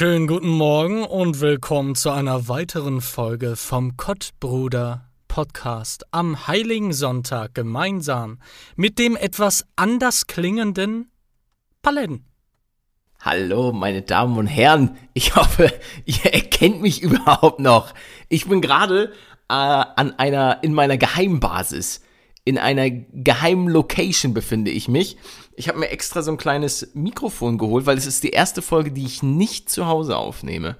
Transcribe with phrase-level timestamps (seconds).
[0.00, 7.52] Schönen guten Morgen und willkommen zu einer weiteren Folge vom Kottbruder Podcast am Heiligen Sonntag
[7.52, 8.38] gemeinsam
[8.76, 11.10] mit dem etwas anders klingenden
[11.82, 12.24] Paletten.
[13.20, 14.96] Hallo, meine Damen und Herren.
[15.12, 15.70] Ich hoffe,
[16.06, 17.92] ihr erkennt mich überhaupt noch.
[18.30, 19.12] Ich bin gerade
[19.50, 22.00] äh, an einer, in meiner Geheimbasis.
[22.44, 25.18] In einer geheimen Location befinde ich mich.
[25.54, 28.92] Ich habe mir extra so ein kleines Mikrofon geholt, weil es ist die erste Folge,
[28.92, 30.76] die ich nicht zu Hause aufnehme.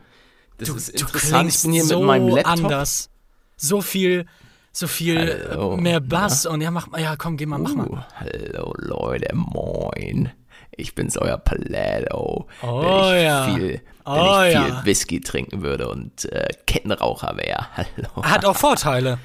[0.56, 1.50] Das du, ist interessant.
[1.50, 2.64] Ich bin hier so mit meinem Laptop.
[2.64, 3.10] Anders.
[3.56, 4.26] So viel,
[4.72, 6.44] so viel hallo, mehr Bass.
[6.44, 6.50] Ja.
[6.50, 8.06] Und ja, mach mal, ja, komm, geh mal, mach uh, mal.
[8.16, 10.32] Hallo Leute, moin.
[10.70, 12.46] Ich bin's euer Paletto.
[12.62, 13.44] Oh wenn ich ja.
[13.44, 14.64] Viel, oh, wenn ich ja.
[14.64, 17.66] viel Whisky trinken würde und äh, Kettenraucher wäre.
[17.76, 18.22] Hallo.
[18.22, 19.18] Hat auch Vorteile.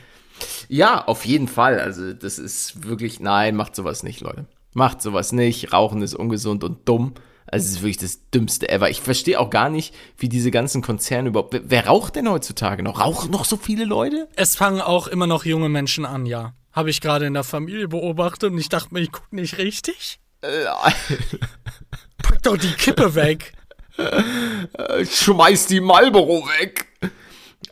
[0.68, 1.80] Ja, auf jeden Fall.
[1.80, 4.46] Also, das ist wirklich, nein, macht sowas nicht, Leute.
[4.74, 5.74] Macht sowas nicht.
[5.74, 7.14] Rauchen ist ungesund und dumm.
[7.48, 8.90] Also, es ist wirklich das Dümmste ever.
[8.90, 11.54] Ich verstehe auch gar nicht, wie diese ganzen Konzerne überhaupt.
[11.54, 13.00] Wer, wer raucht denn heutzutage noch?
[13.00, 14.28] Rauchen noch so viele Leute?
[14.36, 16.54] Es fangen auch immer noch junge Menschen an, ja.
[16.72, 20.20] Habe ich gerade in der Familie beobachtet und ich dachte mir, ich gucke nicht richtig.
[22.22, 23.54] Pack doch die Kippe weg.
[25.10, 26.88] Schmeiß die Marlboro weg.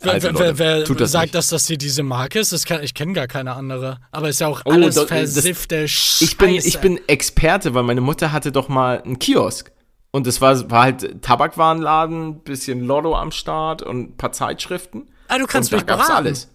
[0.03, 1.35] Wer, wer, wer das sagt, nicht.
[1.35, 2.51] dass das hier diese Marke ist?
[2.51, 3.99] Das kann, ich kenne gar keine andere.
[4.11, 6.23] Aber ist ja auch alles oh, versiffte Scheiße.
[6.23, 9.71] Ich bin, ich bin Experte, weil meine Mutter hatte doch mal einen Kiosk.
[10.11, 15.07] Und das war, war halt Tabakwarenladen, bisschen Lotto am Start und ein paar Zeitschriften.
[15.27, 16.11] Ah, du kannst und mich beraten.
[16.11, 16.49] alles.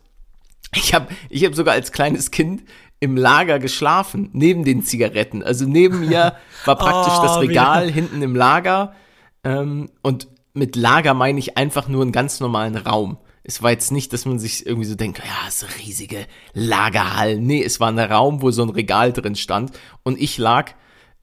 [0.74, 2.62] Ich habe ich hab sogar als kleines Kind
[3.00, 5.42] im Lager geschlafen, neben den Zigaretten.
[5.42, 8.94] Also neben mir war praktisch oh, das Regal hinten im Lager.
[9.42, 13.18] Ähm, und mit Lager meine ich einfach nur einen ganz normalen Raum.
[13.48, 17.42] Es war jetzt nicht, dass man sich irgendwie so denkt, ja, so riesige Lagerhallen.
[17.42, 19.72] Nee, es war ein Raum, wo so ein Regal drin stand.
[20.02, 20.74] Und ich lag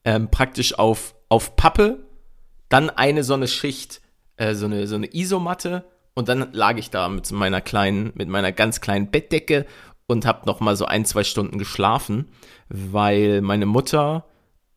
[0.05, 2.07] ähm, praktisch auf, auf Pappe,
[2.67, 4.01] dann eine so eine Schicht,
[4.37, 5.85] äh, so, eine, so eine Isomatte.
[6.15, 9.67] Und dann lag ich da mit meiner kleinen, mit meiner ganz kleinen Bettdecke
[10.07, 12.29] und habe noch mal so ein, zwei Stunden geschlafen,
[12.69, 14.25] weil meine Mutter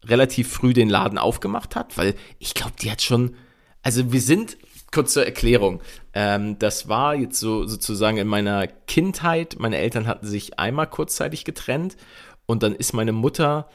[0.04, 3.36] relativ früh den Laden aufgemacht hat, weil ich glaube, die hat schon,
[3.82, 4.58] also wir sind
[4.92, 5.80] kurze Erklärung.
[6.14, 9.56] Ähm, das war jetzt so sozusagen in meiner Kindheit.
[9.58, 11.96] Meine Eltern hatten sich einmal kurzzeitig getrennt
[12.46, 13.68] und dann ist meine Mutter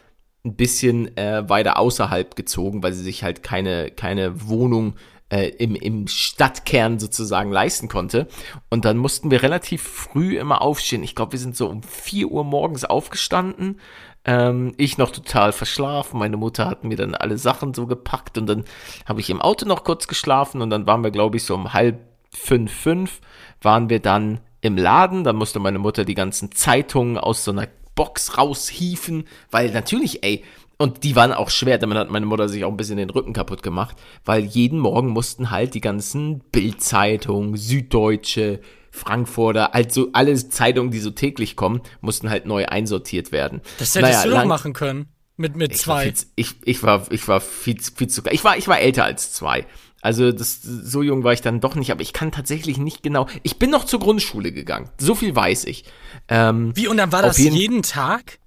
[0.46, 5.76] ein bisschen äh, weiter außerhalb gezogen, weil sie sich halt keine, keine Wohnung äh, im,
[5.76, 8.28] im Stadtkern sozusagen leisten konnte.
[8.70, 11.04] Und dann mussten wir relativ früh immer aufstehen.
[11.04, 13.80] Ich glaube, wir sind so um 4 Uhr morgens aufgestanden,
[14.26, 16.20] ähm, ich noch total verschlafen.
[16.20, 18.64] Meine Mutter hat mir dann alle Sachen so gepackt und dann
[19.06, 21.74] habe ich im Auto noch kurz geschlafen und dann waren wir, glaube ich, so um
[21.74, 22.00] halb
[22.30, 23.22] fünf, fünf
[23.62, 25.24] waren wir dann im Laden.
[25.24, 30.44] Dann musste meine Mutter die ganzen Zeitungen aus so einer Box raushieven, weil natürlich, ey,
[30.84, 33.32] und die waren auch schwer, damit hat meine Mutter sich auch ein bisschen den Rücken
[33.32, 33.96] kaputt gemacht,
[34.26, 38.60] weil jeden Morgen mussten halt die ganzen Bildzeitungen, Süddeutsche,
[38.92, 43.62] Frankfurter, also alle Zeitungen, die so täglich kommen, mussten halt neu einsortiert werden.
[43.80, 45.08] Das hättest naja, du doch machen können.
[45.38, 46.10] Mit, mit zwei.
[46.10, 49.32] Ich, ich, ich war, ich war viel, viel zu, ich war, ich war älter als
[49.32, 49.66] zwei.
[50.02, 53.28] Also das, so jung war ich dann doch nicht, aber ich kann tatsächlich nicht genau.
[53.44, 54.90] Ich bin noch zur Grundschule gegangen.
[54.98, 55.86] So viel weiß ich.
[56.28, 58.40] Ähm, Wie, und dann war das jeden, jeden Tag?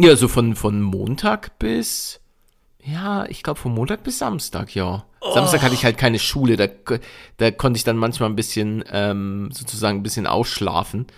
[0.00, 2.20] Ja, so von, von Montag bis,
[2.84, 5.04] ja, ich glaube von Montag bis Samstag, ja.
[5.20, 5.34] Oh.
[5.34, 6.68] Samstag hatte ich halt keine Schule, da,
[7.36, 11.08] da konnte ich dann manchmal ein bisschen, ähm, sozusagen ein bisschen ausschlafen.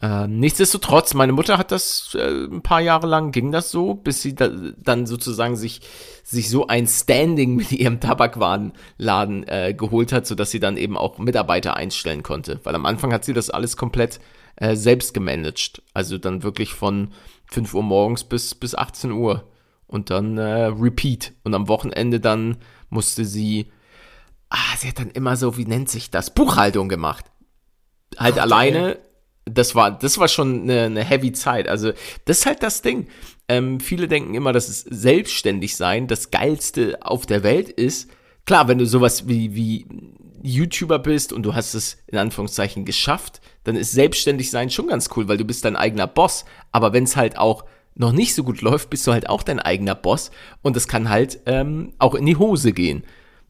[0.00, 4.22] Ähm, nichtsdestotrotz, meine Mutter hat das äh, ein paar Jahre lang ging das so, bis
[4.22, 5.80] sie da, dann sozusagen sich
[6.24, 10.96] sich so ein Standing mit ihrem Tabakwarenladen äh, geholt hat, so dass sie dann eben
[10.96, 12.60] auch Mitarbeiter einstellen konnte.
[12.64, 14.18] Weil am Anfang hat sie das alles komplett
[14.56, 17.12] äh, selbst gemanagt, also dann wirklich von
[17.52, 19.48] 5 Uhr morgens bis bis 18 Uhr
[19.86, 22.56] und dann äh, Repeat und am Wochenende dann
[22.88, 23.66] musste sie,
[24.48, 27.26] ah, sie hat dann immer so, wie nennt sich das, Buchhaltung gemacht.
[28.16, 28.40] Halt okay.
[28.40, 28.98] alleine.
[29.44, 31.66] Das war, das war schon eine, eine heavy Zeit.
[31.66, 31.92] Also,
[32.26, 33.08] das ist halt das Ding.
[33.48, 38.08] Ähm, viele denken immer, dass es selbstständig sein das geilste auf der Welt ist.
[38.46, 39.86] Klar, wenn du sowas wie, wie
[40.42, 45.08] YouTuber bist und du hast es in Anführungszeichen geschafft, dann ist selbstständig sein schon ganz
[45.16, 46.44] cool, weil du bist dein eigener Boss.
[46.72, 49.60] Aber wenn es halt auch noch nicht so gut läuft, bist du halt auch dein
[49.60, 50.30] eigener Boss
[50.62, 53.04] und das kann halt ähm, auch in die Hose gehen.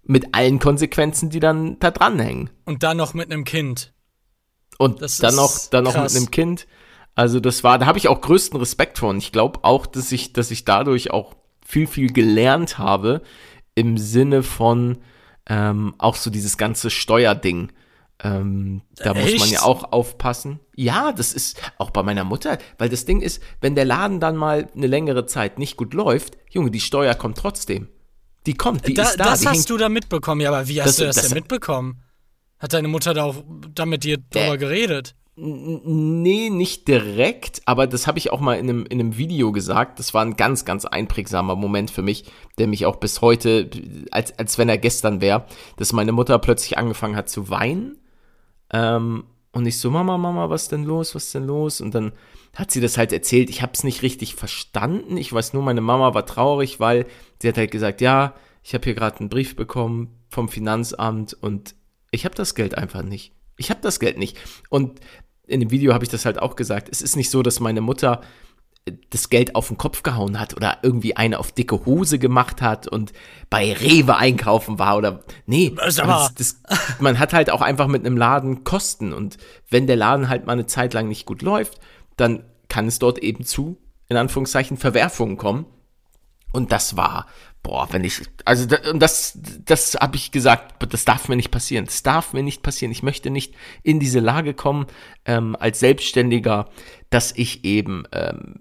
[0.05, 2.51] Mit allen Konsequenzen, die dann da dranhängen.
[2.65, 3.93] Und dann noch mit einem Kind.
[4.79, 6.67] Und das dann noch, dann noch mit einem Kind.
[7.15, 9.11] Also das war, da habe ich auch größten Respekt vor.
[9.11, 11.35] Und ich glaube auch, dass ich, dass ich dadurch auch
[11.65, 13.23] viel, viel gelernt habe
[13.75, 14.99] im Sinne von
[15.47, 17.73] ähm, auch so dieses ganze Steuerding.
[18.25, 19.33] Ähm, da Echt?
[19.33, 20.61] muss man ja auch aufpassen.
[20.77, 24.37] Ja, das ist auch bei meiner Mutter, weil das Ding ist, wenn der Laden dann
[24.37, 27.89] mal eine längere Zeit nicht gut läuft, Junge, die Steuer kommt trotzdem.
[28.47, 29.25] Die kommt, die da, ist da.
[29.25, 30.41] Das hast hängt, du da mitbekommen.
[30.41, 32.03] Ja, aber wie hast Das- du das, das- denn mitbekommen?
[32.59, 33.43] Hat deine Mutter da auch
[33.75, 35.17] da mit dir drüber Äh, geredet?
[35.35, 39.99] Nee, nicht direkt, aber das habe ich auch mal in einem, in einem Video gesagt.
[39.99, 42.25] Das war ein ganz, ganz einprägsamer Moment für mich,
[42.59, 43.71] der mich auch bis heute,
[44.11, 45.47] als, als wenn er gestern wäre,
[45.79, 47.99] dass meine Mutter plötzlich angefangen hat zu weinen.
[48.75, 51.81] Ähm, und ich so, Mama, Mama, was denn los, was denn los?
[51.81, 52.13] Und dann
[52.55, 53.49] hat sie das halt erzählt.
[53.49, 55.17] Ich habe es nicht richtig verstanden.
[55.17, 57.07] Ich weiß nur, meine Mama war traurig, weil
[57.41, 61.75] sie hat halt gesagt, ja, ich habe hier gerade einen Brief bekommen vom Finanzamt und
[62.11, 63.33] ich habe das Geld einfach nicht.
[63.57, 64.39] Ich habe das Geld nicht.
[64.71, 65.01] Und
[65.53, 66.89] in dem Video habe ich das halt auch gesagt.
[66.91, 68.23] Es ist nicht so, dass meine Mutter
[68.87, 72.63] äh, das Geld auf den Kopf gehauen hat oder irgendwie eine auf dicke Hose gemacht
[72.63, 73.13] hat und
[73.51, 75.97] bei Rewe einkaufen war oder nee, das,
[76.35, 76.61] das,
[77.01, 79.37] man hat halt auch einfach mit einem Laden Kosten und
[79.69, 81.79] wenn der Laden halt mal eine Zeit lang nicht gut läuft,
[82.17, 83.79] dann kann es dort eben zu
[84.09, 85.67] in Anführungszeichen Verwerfungen kommen
[86.53, 87.27] und das war,
[87.63, 91.85] boah, wenn ich, also und das, das habe ich gesagt, das darf mir nicht passieren.
[91.85, 92.93] Das darf mir nicht passieren.
[92.93, 94.87] Ich möchte nicht in diese Lage kommen,
[95.25, 96.69] ähm, als Selbstständiger,
[97.11, 98.55] dass ich eben ähm,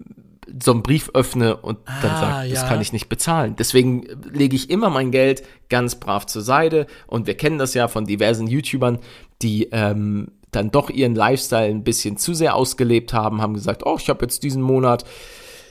[0.62, 2.68] so einen Brief öffne und dann Ah, sage, das ja.
[2.68, 3.56] kann ich nicht bezahlen.
[3.56, 6.86] Deswegen lege ich immer mein Geld ganz brav zur Seite.
[7.06, 8.98] Und wir kennen das ja von diversen YouTubern,
[9.40, 13.96] die ähm, dann doch ihren Lifestyle ein bisschen zu sehr ausgelebt haben, haben gesagt, oh,
[13.98, 15.04] ich habe jetzt diesen Monat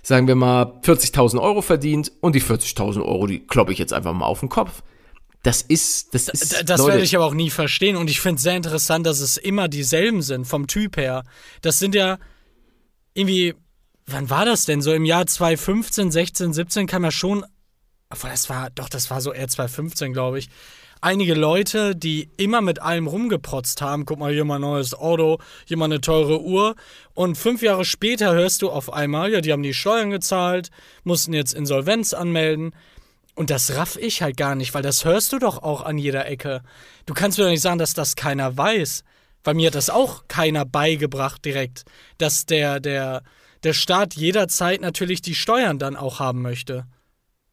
[0.02, 4.14] sagen wir mal, 40.000 Euro verdient und die 40.000 Euro, die kloppe ich jetzt einfach
[4.14, 4.82] mal auf den Kopf.
[5.44, 7.96] Das ist, das ist, Das Leute, werde ich aber auch nie verstehen.
[7.96, 11.24] Und ich finde es sehr interessant, dass es immer dieselben sind, vom Typ her.
[11.62, 12.20] Das sind ja
[13.14, 13.56] irgendwie,
[14.06, 14.82] wann war das denn?
[14.82, 17.44] So im Jahr 2015, 16, 17 kam ja schon,
[18.10, 20.50] obwohl das war, doch, das war so eher 2015, glaube ich.
[21.04, 25.40] Einige Leute, die immer mit allem rumgeprotzt haben, guck mal, hier mal ein neues Auto,
[25.66, 26.76] hier mal eine teure Uhr.
[27.16, 30.70] Und fünf Jahre später hörst du auf einmal, ja, die haben die Steuern gezahlt,
[31.04, 32.76] mussten jetzt Insolvenz anmelden.
[33.34, 36.28] Und das raff ich halt gar nicht, weil das hörst du doch auch an jeder
[36.28, 36.62] Ecke.
[37.08, 39.04] Du kannst mir doch nicht sagen, dass das keiner weiß.
[39.44, 41.84] Weil mir hat das auch keiner beigebracht direkt,
[42.20, 43.24] dass der, der,
[43.64, 46.86] der Staat jederzeit natürlich die Steuern dann auch haben möchte.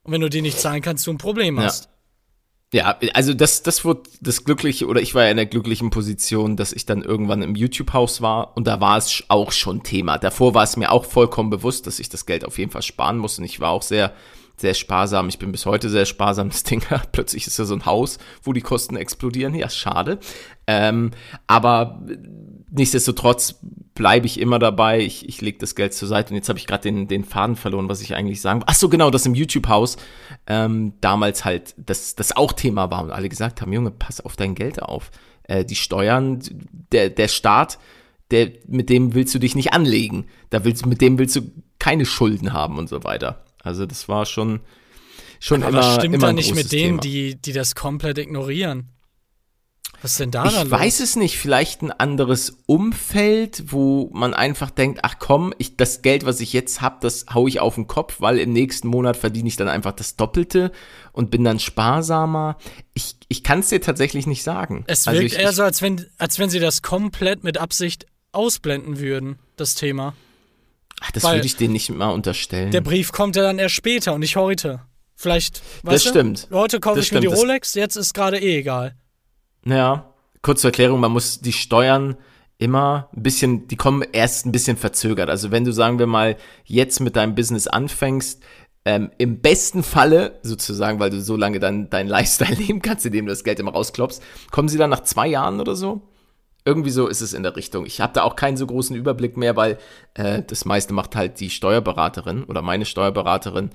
[0.03, 1.85] Und wenn du die nicht zahlen kannst, du ein Problem hast.
[1.87, 1.91] Ja,
[3.15, 6.73] also das, das wurde das glückliche, oder ich war ja in der glücklichen Position, dass
[6.73, 10.19] ich dann irgendwann im YouTube-Haus war und da war es auch schon Thema.
[10.19, 13.19] Davor war es mir auch vollkommen bewusst, dass ich das Geld auf jeden Fall sparen
[13.19, 14.13] muss und ich war auch sehr,
[14.59, 15.29] sehr sparsam.
[15.29, 16.51] Ich bin bis heute sehr sparsam.
[16.59, 16.83] Das Ding,
[17.13, 19.55] plötzlich ist ja so ein Haus, wo die Kosten explodieren.
[19.55, 20.19] Ja, schade.
[20.67, 21.13] Ähm,
[21.47, 22.03] aber
[22.71, 23.61] nichtsdestotrotz
[23.99, 25.01] bleibe ich immer dabei.
[25.01, 27.57] Ich, ich lege das Geld zur Seite und jetzt habe ich gerade den, den Faden
[27.57, 28.63] verloren, was ich eigentlich sagen.
[28.65, 29.97] Ach so, genau, das im YouTube-Haus
[30.47, 34.37] ähm, damals halt das, das auch Thema war und alle gesagt haben, Junge, pass auf
[34.37, 35.11] dein Geld auf.
[35.43, 36.39] Äh, die Steuern,
[36.93, 37.81] der, der Staat,
[38.31, 40.27] der, mit dem willst du dich nicht anlegen.
[40.51, 41.51] Da willst, mit dem willst du
[41.81, 43.45] keine Schulden haben und so weiter.
[43.65, 44.61] Also das war schon,
[45.41, 47.01] schon Aber immer, was stimmt immer da nicht mit denen, Thema.
[47.01, 48.91] die, die das komplett ignorieren?
[50.03, 51.09] Was ist denn da Ich dann weiß los?
[51.11, 56.25] es nicht, vielleicht ein anderes Umfeld, wo man einfach denkt, ach komm, ich, das Geld,
[56.25, 59.49] was ich jetzt habe, das hau ich auf den Kopf, weil im nächsten Monat verdiene
[59.49, 60.71] ich dann einfach das Doppelte
[61.13, 62.57] und bin dann sparsamer.
[62.95, 64.85] Ich, ich kann es dir tatsächlich nicht sagen.
[64.87, 68.07] Es Also wirkt ich, eher so, als wenn, als wenn sie das komplett mit Absicht
[68.33, 70.15] ausblenden würden, das Thema.
[71.01, 72.71] ach, das weil- würde ich denen nicht mal unterstellen.
[72.71, 74.83] Der Brief kommt ja dann erst später und nicht heute.
[75.17, 76.49] Vielleicht, weißt Das du, stimmt.
[76.53, 77.41] Heute kaufe Das ich mir die stimmt.
[77.41, 78.95] Rolex, jetzt ist gerade eh egal.
[79.69, 82.17] Ja, kurz zur Erklärung, man muss die Steuern
[82.57, 85.29] immer ein bisschen, die kommen erst ein bisschen verzögert.
[85.29, 88.43] Also wenn du, sagen wir mal, jetzt mit deinem Business anfängst,
[88.85, 93.27] ähm, im besten Falle, sozusagen, weil du so lange dann deinen Lifestyle leben kannst, indem
[93.27, 96.01] du das Geld immer rausklopfst, kommen sie dann nach zwei Jahren oder so?
[96.65, 97.87] Irgendwie so ist es in der Richtung.
[97.87, 99.79] Ich habe da auch keinen so großen Überblick mehr, weil
[100.15, 103.71] äh, das meiste macht halt die Steuerberaterin oder meine Steuerberaterin.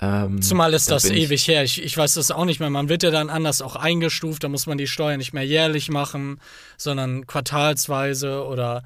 [0.00, 1.62] Ähm, Zumal ist da das bin ich- ewig her.
[1.62, 2.68] Ich, ich weiß das auch nicht mehr.
[2.70, 4.42] Man wird ja dann anders auch eingestuft.
[4.42, 6.40] Da muss man die Steuer nicht mehr jährlich machen,
[6.76, 8.82] sondern quartalsweise oder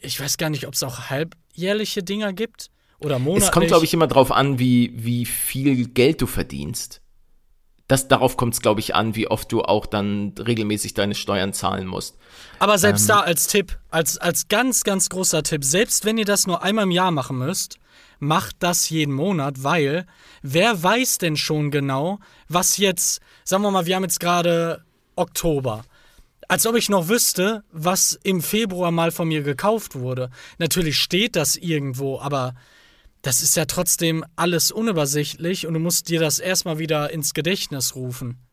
[0.00, 3.44] ich weiß gar nicht, ob es auch halbjährliche Dinger gibt oder monatlich.
[3.48, 7.02] Es kommt, glaube ich, immer drauf an, wie, wie viel Geld du verdienst.
[7.88, 11.52] Das, darauf kommt es, glaube ich, an, wie oft du auch dann regelmäßig deine Steuern
[11.52, 12.16] zahlen musst.
[12.58, 13.08] Aber selbst Ähm.
[13.08, 16.82] da als Tipp, als, als ganz, ganz großer Tipp, selbst wenn ihr das nur einmal
[16.84, 17.76] im Jahr machen müsst,
[18.18, 20.06] macht das jeden Monat, weil
[20.42, 22.18] wer weiß denn schon genau,
[22.48, 24.84] was jetzt, sagen wir mal, wir haben jetzt gerade
[25.16, 25.84] Oktober.
[26.48, 30.30] Als ob ich noch wüsste, was im Februar mal von mir gekauft wurde.
[30.58, 32.54] Natürlich steht das irgendwo, aber
[33.22, 37.96] das ist ja trotzdem alles unübersichtlich und du musst dir das erstmal wieder ins Gedächtnis
[37.96, 38.45] rufen.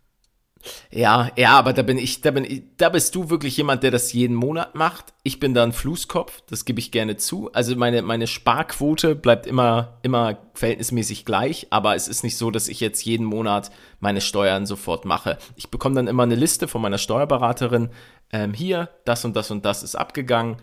[0.91, 3.91] Ja, ja, aber da bin ich, da bin ich, da bist du wirklich jemand, der
[3.91, 5.13] das jeden Monat macht.
[5.23, 7.51] Ich bin da ein Flusskopf, das gebe ich gerne zu.
[7.53, 12.67] Also meine, meine Sparquote bleibt immer, immer verhältnismäßig gleich, aber es ist nicht so, dass
[12.67, 15.37] ich jetzt jeden Monat meine Steuern sofort mache.
[15.55, 17.89] Ich bekomme dann immer eine Liste von meiner Steuerberaterin.
[18.31, 20.57] Ähm, hier, das und das und das ist abgegangen.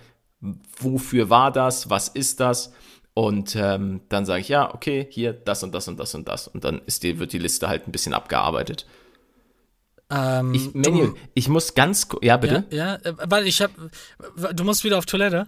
[0.79, 1.91] Wofür war das?
[1.91, 2.73] Was ist das?
[3.15, 6.49] Und ähm, dann sage ich, ja, okay, hier, das und das und das und das.
[6.49, 8.87] Und dann ist die, wird die Liste halt ein bisschen abgearbeitet.
[10.11, 12.65] Ähm, Ich, Manuel, ich muss ganz Ja, bitte?
[12.71, 13.71] Ja, ja, äh, weil ich hab.
[14.53, 15.47] Du musst wieder auf Toilette?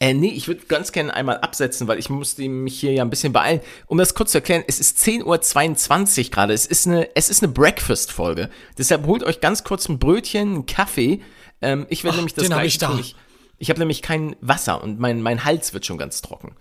[0.00, 3.10] Äh, nee, ich würde ganz gerne einmal absetzen, weil ich musste mich hier ja ein
[3.10, 3.60] bisschen beeilen.
[3.86, 6.52] Um das kurz zu erklären, es ist 10.22 Uhr gerade.
[6.52, 8.50] Es ist eine, es ist eine Breakfast-Folge.
[8.76, 11.20] Deshalb holt euch ganz kurz ein Brötchen, einen Kaffee.
[11.60, 12.98] Ähm, ich werde nämlich das den hab gleiche ich da.
[12.98, 13.14] Ich,
[13.58, 16.56] ich habe nämlich kein Wasser und mein, mein Hals wird schon ganz trocken.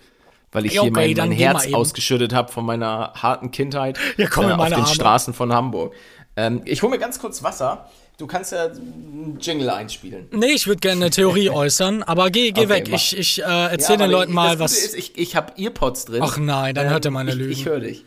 [0.52, 4.28] Weil ich Ja, hier okay, mein, mein Herz ausgeschüttet habe von meiner harten Kindheit Ja,
[4.28, 4.86] komm äh, auf den Arme.
[4.86, 5.96] Straßen von Hamburg.
[6.36, 7.90] Ähm, ich hole mir ganz kurz Wasser.
[8.18, 10.28] Du kannst ja einen Jingle einspielen.
[10.32, 12.88] Nee, ich würde gerne eine Theorie äußern, aber geh, geh Okay, weg.
[12.90, 12.98] mach.
[12.98, 14.78] Ich, ich äh, erzähl den aber Leuten mal, das was.
[14.78, 16.22] Ist, ich ich habe Earpods drin.
[16.24, 17.52] Ach nein, dann hört er meine ich, Lügen.
[17.52, 18.06] Ich höre dich.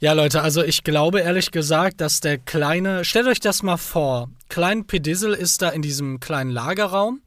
[0.00, 4.28] Ja, Leute, also ich glaube ehrlich gesagt, dass der kleine, stellt euch das mal vor,
[4.48, 7.22] Klein Pedissel ist da in diesem kleinen Lagerraum.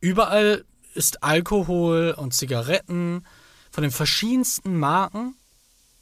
[0.00, 0.64] Überall
[0.94, 3.26] ist Alkohol und Zigaretten
[3.70, 5.34] von den verschiedensten Marken.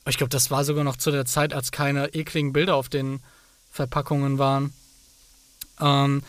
[0.09, 3.21] Ich glaube, das war sogar noch zu der Zeit, als keine ekligen Bilder auf den
[3.71, 4.73] Verpackungen waren.
[5.81, 6.23] Ähm,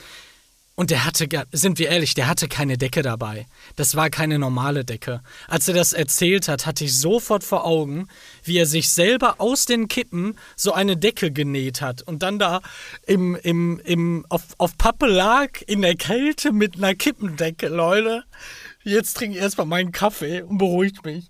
[0.76, 3.46] und der hatte, sind wir ehrlich, der hatte keine Decke dabei.
[3.76, 5.22] Das war keine normale Decke.
[5.48, 8.08] Als er das erzählt hat, hatte ich sofort vor Augen,
[8.44, 12.62] wie er sich selber aus den Kippen so eine Decke genäht hat und dann da
[13.06, 18.24] im, im, im, auf, auf Pappe lag in der Kälte mit einer Kippendecke, Leute.
[18.84, 21.30] Jetzt trinke ich erstmal meinen Kaffee und beruhigt mich.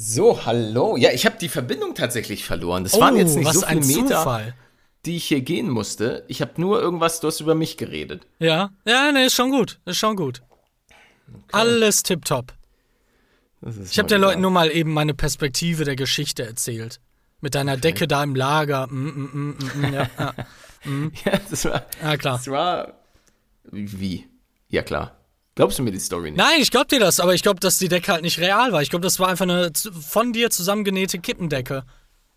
[0.00, 0.96] So, hallo.
[0.96, 2.84] Ja, ich habe die Verbindung tatsächlich verloren.
[2.84, 4.54] Das Oh, waren jetzt nicht was so viele ein Meter, Zufall.
[5.04, 6.24] die ich hier gehen musste.
[6.28, 8.24] Ich habe nur irgendwas, du hast über mich geredet.
[8.38, 9.80] Ja, ja, ne, ist schon gut.
[9.86, 10.42] Ist schon gut.
[11.50, 12.52] Alles tipptopp.
[13.90, 17.00] Ich habe den Leuten nur mal eben meine Perspektive der Geschichte erzählt.
[17.40, 18.86] Mit deiner Decke da im Lager.
[18.86, 20.34] Mm, mm, mm, mm, mm, ja, ja.
[21.24, 21.86] Ja, das war.
[22.00, 22.36] ja, klar.
[22.36, 22.92] Das war.
[23.64, 24.28] Wie?
[24.68, 25.17] Ja, klar.
[25.58, 26.38] Glaubst du mir die Story nicht?
[26.38, 28.80] Nein, ich glaub dir das, aber ich glaube, dass die Decke halt nicht real war.
[28.80, 31.82] Ich glaube, das war einfach eine von dir zusammengenähte Kippendecke.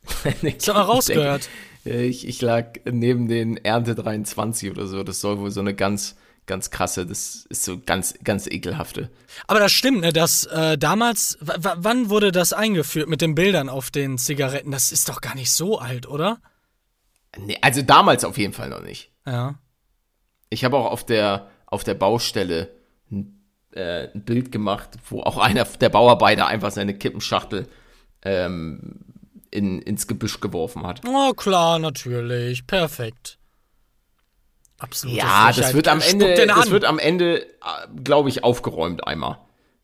[0.41, 1.47] Das hat man rausgehört.
[1.85, 5.03] Äh, Ich, ich lag neben den Ernte 23 oder so.
[5.03, 6.15] Das soll wohl so eine ganz,
[6.47, 9.11] ganz krasse, das ist so ganz, ganz ekelhafte.
[9.45, 13.91] Aber das stimmt, ne, dass äh, damals, wann wurde das eingeführt mit den Bildern auf
[13.91, 14.71] den Zigaretten?
[14.71, 16.39] Das ist doch gar nicht so alt, oder?
[17.37, 19.11] Nee, also damals auf jeden Fall noch nicht.
[19.27, 19.59] Ja.
[20.49, 22.80] Ich habe auch auf der, auf der Baustelle
[23.73, 27.67] äh, ein Bild gemacht, wo auch einer der Bauarbeiter einfach seine Kippenschachtel
[28.23, 28.99] ähm,
[29.49, 31.01] in, ins Gebüsch geworfen hat.
[31.05, 32.65] Oh, klar, natürlich.
[32.67, 33.37] Perfekt.
[34.77, 35.15] Absolut.
[35.15, 37.45] Ja, das wird am Ende, das wird am Ende,
[38.03, 39.37] glaube ich, aufgeräumt einmal.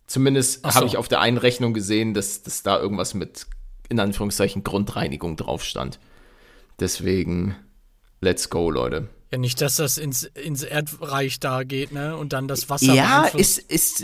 [0.08, 0.74] Zumindest so.
[0.74, 3.46] habe ich auf der einen Rechnung gesehen, dass, dass da irgendwas mit,
[3.90, 6.00] in Anführungszeichen, Grundreinigung drauf stand.
[6.80, 7.56] Deswegen,
[8.22, 9.10] let's go, Leute.
[9.32, 12.16] Ja, nicht, dass das ins, ins Erdreich da geht, ne?
[12.16, 14.04] Und dann das Wasser Ja, ist, ist,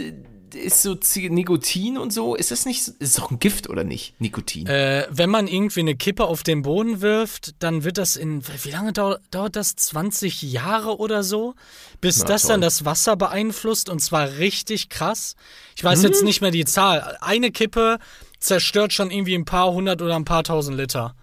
[0.53, 4.19] ist so Nikotin und so, ist das nicht, ist doch ein Gift oder nicht?
[4.19, 4.67] Nikotin.
[4.67, 8.71] Äh, wenn man irgendwie eine Kippe auf den Boden wirft, dann wird das in, wie
[8.71, 9.75] lange dauert, dauert das?
[9.75, 11.55] 20 Jahre oder so?
[12.01, 12.51] Bis Na, das toll.
[12.51, 15.35] dann das Wasser beeinflusst und zwar richtig krass.
[15.75, 17.17] Ich weiß jetzt nicht mehr die Zahl.
[17.21, 17.97] Eine Kippe
[18.39, 21.15] zerstört schon irgendwie ein paar hundert oder ein paar tausend Liter.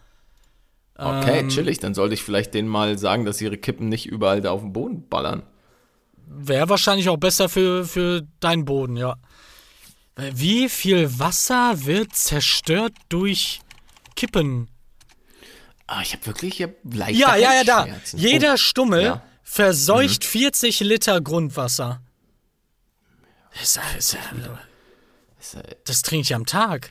[1.00, 1.78] Okay, ähm, chillig.
[1.78, 4.72] Dann sollte ich vielleicht denen mal sagen, dass ihre Kippen nicht überall da auf den
[4.72, 5.42] Boden ballern.
[6.26, 9.16] Wäre wahrscheinlich auch besser für, für deinen Boden, ja.
[10.16, 13.60] Wie viel Wasser wird zerstört durch
[14.14, 14.68] Kippen?
[15.86, 17.78] Ah, ich habe wirklich ich hab leichte Ja, ja, ja, da.
[17.80, 18.18] Halsschmerzen.
[18.18, 19.14] Jeder Oh, Stummel ja.
[19.16, 19.20] Mhm.
[19.42, 22.00] verseucht 40 Liter Grundwasser.
[23.58, 24.14] Das, ist,
[25.54, 26.90] äh, das trinke ich am Tag.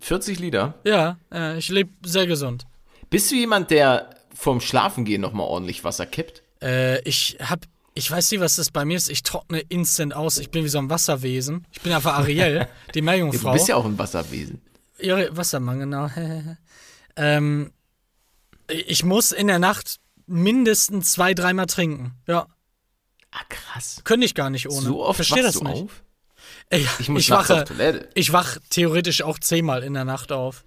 [0.00, 0.74] 40 Liter.
[0.84, 2.66] Ja, äh, ich lebe sehr gesund.
[3.10, 6.42] Bist du jemand, der vorm Schlafengehen nochmal ordentlich Wasser kippt?
[6.62, 7.64] Äh, ich hab,
[7.94, 9.08] ich weiß nicht, was das bei mir ist.
[9.10, 10.38] Ich trockne instant aus.
[10.38, 11.66] Ich bin wie so ein Wasserwesen.
[11.72, 13.52] Ich bin einfach Ariel, die Du Meerjungfrau.
[13.52, 14.60] bist ja auch ein Wasserwesen.
[15.00, 16.08] Ja, Wassermann, genau.
[17.16, 17.72] ähm,
[18.68, 22.12] Ich muss in der Nacht mindestens zwei, dreimal trinken.
[22.26, 22.46] Ja.
[23.30, 24.00] Ah, krass.
[24.04, 24.80] Könnte ich gar nicht ohne.
[24.80, 25.82] So oft Versteh wachst das du nicht.
[25.84, 26.02] auf?
[26.70, 28.08] Ey, Ich muss ich wache, auf Toilette.
[28.14, 30.64] ich wach theoretisch auch zehnmal in der Nacht auf.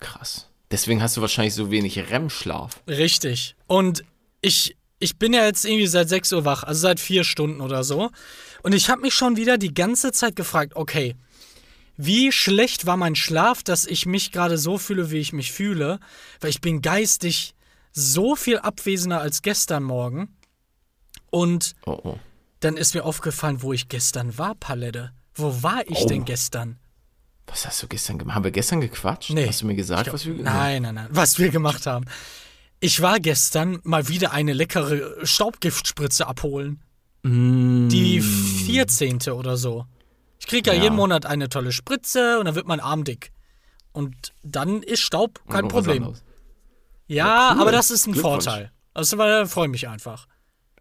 [0.00, 0.48] Krass.
[0.70, 2.80] Deswegen hast du wahrscheinlich so wenig REM-Schlaf.
[2.88, 3.54] Richtig.
[3.66, 4.04] Und
[4.40, 7.84] ich, ich bin ja jetzt irgendwie seit 6 Uhr wach, also seit vier Stunden oder
[7.84, 8.10] so.
[8.62, 11.14] Und ich habe mich schon wieder die ganze Zeit gefragt, okay,
[11.96, 15.98] wie schlecht war mein Schlaf, dass ich mich gerade so fühle, wie ich mich fühle?
[16.40, 17.54] Weil ich bin geistig
[17.92, 20.36] so viel abwesender als gestern Morgen.
[21.30, 22.18] Und Oh, oh.
[22.66, 25.12] Dann ist mir aufgefallen, wo ich gestern war, Palette.
[25.34, 26.06] Wo war ich Oh.
[26.06, 26.78] denn gestern?
[27.46, 28.34] Was hast du gestern gemacht?
[28.34, 29.30] Haben wir gestern gequatscht?
[29.30, 29.46] Nee.
[29.46, 31.06] Hast du mir gesagt, was wir Nein, nein, nein.
[31.10, 32.04] Was wir gemacht haben.
[32.80, 36.82] Ich war gestern mal wieder eine leckere Staubgiftspritze abholen.
[37.24, 39.18] Die 14.
[39.32, 39.86] oder so.
[40.38, 40.82] Ich kriege ja, Ja.
[40.84, 43.32] jeden Monat eine tolle Spritze und dann wird mein Arm dick.
[43.92, 46.04] Und dann ist Staub kein Problem.
[46.04, 46.22] anderes.
[47.08, 47.62] Ja, cool.
[47.62, 48.14] aber das ist ein.
[48.14, 48.70] Vorteil.
[48.94, 50.26] Also da freue ich mich einfach.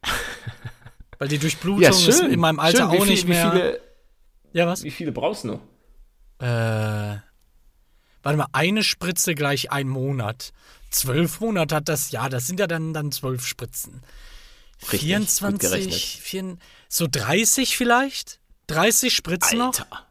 [1.17, 2.91] Weil die Durchblutung Ja, ist in meinem Alter schön.
[2.91, 3.45] Wie auch viel, nicht mehr.
[3.48, 3.81] Wie viele,
[4.53, 4.84] ja, was?
[4.84, 5.60] wie viele brauchst du noch?
[6.39, 7.19] Äh,
[8.24, 10.51] warte mal, eine Spritze gleich ein Monat.
[10.89, 14.01] Zwölf Monate hat das Jahr, das sind ja dann, dann zwölf Spritzen.
[14.81, 15.93] Richtig, gut 24, gerechnet.
[15.95, 16.57] 4,
[16.89, 18.39] so 30 vielleicht?
[18.67, 19.67] 30 Spritzen noch?
[19.67, 20.07] Alter.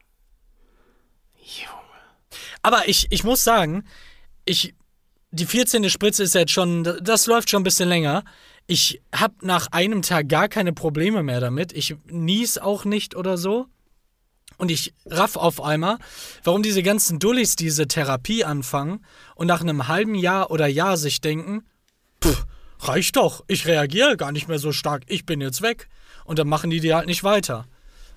[1.40, 1.84] Junge.
[2.62, 3.84] Aber ich, ich muss sagen,
[4.44, 4.74] ich,
[5.30, 5.88] die 14.
[5.90, 8.24] Spritze ist jetzt schon, das läuft schon ein bisschen länger.
[8.66, 11.72] Ich habe nach einem Tag gar keine Probleme mehr damit.
[11.72, 13.66] Ich nies auch nicht oder so.
[14.56, 15.98] Und ich raff auf einmal,
[16.44, 19.04] warum diese ganzen Dullis diese Therapie anfangen
[19.34, 21.64] und nach einem halben Jahr oder Jahr sich denken,
[22.22, 22.46] pff,
[22.78, 25.88] reicht doch, ich reagiere gar nicht mehr so stark, ich bin jetzt weg.
[26.24, 27.66] Und dann machen die die halt nicht weiter.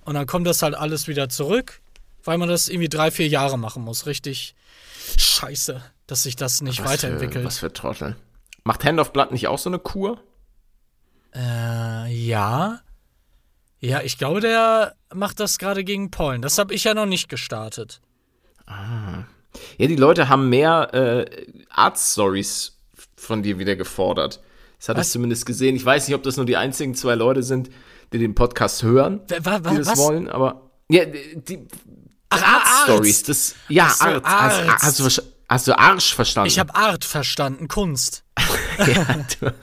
[0.06, 1.82] Und dann kommt das halt alles wieder zurück,
[2.24, 4.06] weil man das irgendwie drei, vier Jahre machen muss.
[4.06, 4.56] Richtig
[5.18, 7.42] scheiße, dass sich das nicht Was weiterentwickelt.
[7.42, 8.16] Für, was für Trottel.
[8.64, 10.22] Macht Hand of Blood nicht auch so eine Kur?
[11.38, 12.80] Äh, ja.
[13.80, 16.42] Ja, ich glaube, der macht das gerade gegen Pollen.
[16.42, 18.02] Das habe ich ja noch nicht gestartet.
[18.68, 21.26] Ja, die Leute haben mehr äh,
[21.70, 22.78] Art-Stories
[23.16, 24.42] von dir wieder gefordert.
[24.80, 25.12] Das hatte ich Was?
[25.12, 25.76] zumindest gesehen.
[25.76, 27.70] Ich weiß nicht, ob das nur die einzigen zwei Leute sind,
[28.14, 29.98] die den Podcast hören, Wa- wa- wa- die das was?
[30.00, 31.68] wollen, aber ja, die
[32.30, 34.26] Ach, Art-Stories, das ja, so, Art.
[34.26, 34.84] Hast, Arzt.
[34.84, 36.48] hast, du, versta- hast du Arsch verstanden?
[36.50, 38.24] Ich habe Art verstanden, Kunst.
[38.96, 39.06] ja,
[39.40, 39.54] du,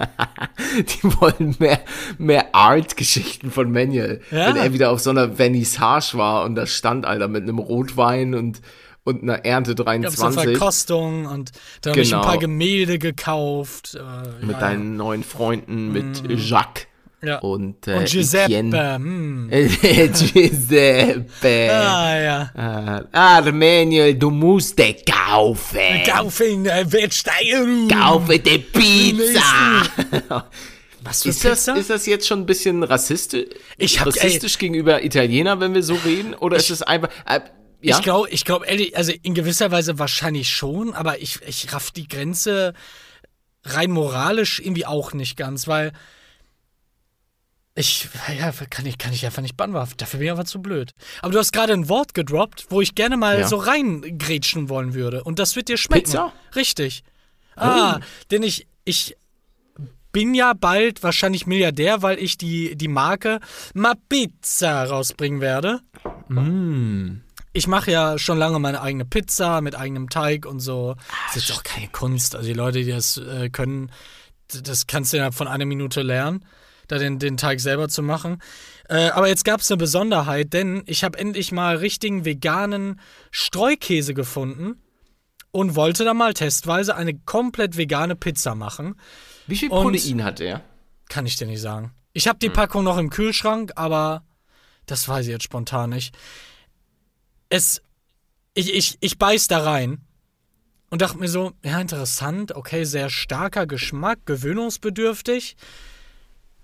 [0.83, 1.81] die wollen mehr,
[2.19, 4.21] mehr Art-Geschichten von Manuel.
[4.31, 4.49] Ja.
[4.49, 8.35] Wenn er wieder auf so einer Vernissage war und da stand, Alter, mit einem Rotwein
[8.35, 8.61] und,
[9.05, 10.43] und einer Ernte Ich habe so 23.
[10.59, 12.27] Verkostung und dann habe ich ein Genau.
[12.29, 13.95] paar Gemälde gekauft.
[13.97, 16.87] Äh, mit ja, deinen neuen Freunden, mit Jacques
[17.27, 17.39] ja.
[17.39, 18.95] und, äh, und Giuseppe.
[18.97, 19.51] Hm.
[20.13, 21.71] Giuseppe.
[21.73, 23.01] Ah, ja.
[23.13, 25.79] Äh, Manuel, du musst den kaufen.
[26.07, 27.89] Kaufen, äh, Wertsteigerung.
[27.89, 29.83] Kaufe die Pizza.
[31.03, 31.77] Was für Ist das, Pizza?
[31.77, 35.95] ist das jetzt schon ein bisschen rassistisch, Ich hab- rassistisch gegenüber Italiener, wenn wir so
[35.95, 36.35] reden?
[36.35, 37.11] Oder ist es einfach.
[37.27, 37.41] Äh,
[37.83, 37.99] ja?
[37.99, 41.91] Ich glaube, ich glaube, ehrlich, also in gewisser Weise wahrscheinlich schon, aber ich, ich raff
[41.91, 42.73] die Grenze
[43.65, 45.93] rein moralisch irgendwie auch nicht ganz, weil
[47.77, 48.09] ich,
[48.39, 49.95] ja, kann ich, kann ich einfach nicht beantworten.
[49.97, 50.93] Dafür bin ich einfach zu blöd.
[51.23, 53.49] Aber du hast gerade ein Wort gedroppt, wo ich gerne mal Ja.
[53.49, 55.25] so reingrätschen wollen würde.
[55.25, 56.05] Und das wird dir schmecken.
[56.05, 56.33] Pizza?
[56.55, 57.03] Richtig.
[57.57, 59.17] Ah, denn ich, ich
[60.13, 63.41] bin ja bald wahrscheinlich Milliardär, weil ich die, die Marke
[63.75, 65.81] Ma Pizza rausbringen werde.
[67.53, 70.97] Ich mache ja schon lange meine eigene Pizza mit eigenem Teig und so.
[71.29, 72.35] Das ist jetzt auch keine Kunst.
[72.35, 73.91] Also die Leute, die das äh, können,
[74.63, 76.45] das kannst du innerhalb von einer Minute lernen,
[76.89, 78.43] da den, den Teig selber zu machen.
[78.89, 84.15] Äh, aber jetzt gab es eine Besonderheit, denn ich habe endlich mal richtigen veganen Streukäse
[84.15, 84.83] gefunden
[85.51, 88.97] und wollte da mal testweise eine komplett vegane Pizza machen.
[89.47, 90.63] Wie viel und- Protein hat der?
[91.09, 91.93] Kann ich dir nicht sagen.
[92.13, 94.25] Ich habe die Packung noch im Kühlschrank, aber
[94.87, 96.17] das weiß ich jetzt spontan nicht.
[97.49, 97.83] Es.
[98.57, 100.01] Ich, ich, ich beiß da rein
[100.91, 105.57] und dachte mir so, ja, interessant, okay, sehr starker Geschmack, gewöhnungsbedürftig.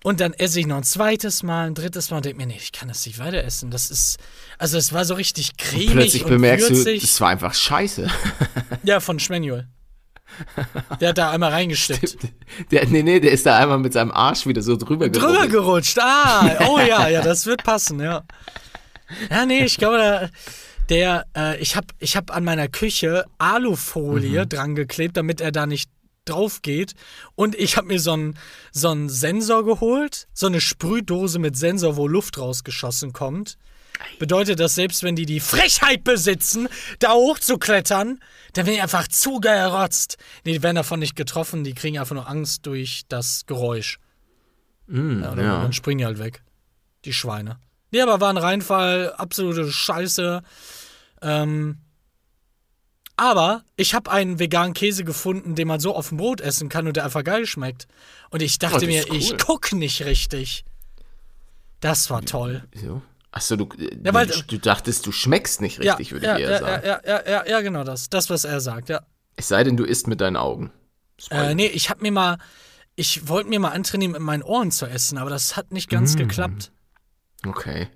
[0.02, 2.56] Und dann esse ich noch ein zweites Mal, ein drittes Mal und denke mir, nee,
[2.58, 3.70] ich kann das nicht weiter essen.
[3.70, 4.16] Das ist,
[4.58, 7.00] also es war so richtig cremig Plötzlich und bemerkst würzig.
[7.00, 8.08] du, das war einfach scheiße.
[8.82, 9.68] ja, von Schmanuel.
[11.00, 12.16] Der hat da einmal reingestippt.
[12.70, 15.50] Der, nee, nee, der ist da einmal mit seinem Arsch wieder so drüber Drüber gerubbelt.
[15.50, 15.98] gerutscht.
[16.00, 18.22] Ah, oh ja, ja, das wird passen, ja.
[19.28, 20.30] Ja, nee, ich glaube, der,
[20.88, 25.66] der äh, ich habe ich hab an meiner Küche Alufolie dran geklebt, damit er da
[25.66, 25.90] nicht
[26.24, 26.94] drauf geht.
[27.34, 28.38] Und ich habe mir so einen
[28.72, 33.56] so einen Sensor geholt, so eine Sprühdose mit Sensor, wo Luft rausgeschossen kommt.
[34.18, 36.68] bedeutet das, selbst wenn die die Frechheit besitzen,
[37.00, 38.20] da hochzuklettern,
[38.54, 40.16] dann werden die einfach zugerotzt.
[40.44, 43.98] Nee, die werden davon nicht getroffen, die kriegen einfach nur Angst durch das Geräusch.
[44.86, 45.62] Mm, Ja, dann, ja.
[45.62, 46.42] dann springen die halt weg.
[47.04, 47.58] Die Schweine.
[47.92, 50.42] Nee, aber war ein Reinfall, absolute Scheiße.
[51.22, 51.78] Ähm,
[53.20, 56.86] aber ich habe einen veganen Käse gefunden, den man so auf dem Brot essen kann
[56.86, 57.86] und der einfach geil schmeckt.
[58.30, 59.16] Und ich dachte Oh, mir, cool.
[59.16, 60.64] ich guck nicht richtig.
[61.80, 62.64] Das war toll.
[62.74, 63.02] So.
[63.32, 66.42] Achso, du, äh, Ja, weil- du, du dachtest, du schmeckst nicht richtig, würde ja, ich
[66.42, 66.82] eher ja, sagen.
[66.86, 68.08] ja, ja, ja, ja, genau das.
[68.10, 69.00] Das, was er sagt, ja.
[69.36, 70.72] Es sei denn, du isst mit deinen Augen.
[71.30, 72.38] Äh, nee, ich hab mir mal,
[72.96, 76.14] ich wollte mir mal antrainieren, mit meinen Ohren zu essen, aber das hat nicht ganz
[76.14, 76.18] Mm.
[76.18, 76.72] geklappt.
[77.46, 77.88] Okay.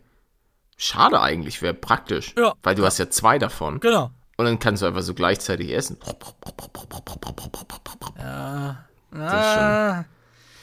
[0.77, 2.35] Schade eigentlich, wäre praktisch.
[2.39, 2.55] Ja.
[2.63, 3.81] Weil du hast ja zwei davon.
[3.81, 4.11] Genau.
[4.37, 5.97] Und dann kannst du einfach so gleichzeitig essen.
[9.17, 10.05] Ah,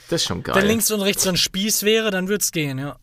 [0.08, 0.54] Das ist schon geil.
[0.56, 2.96] wenn links und rechts so ein Spieß wäre, dann wird's gehen, ja.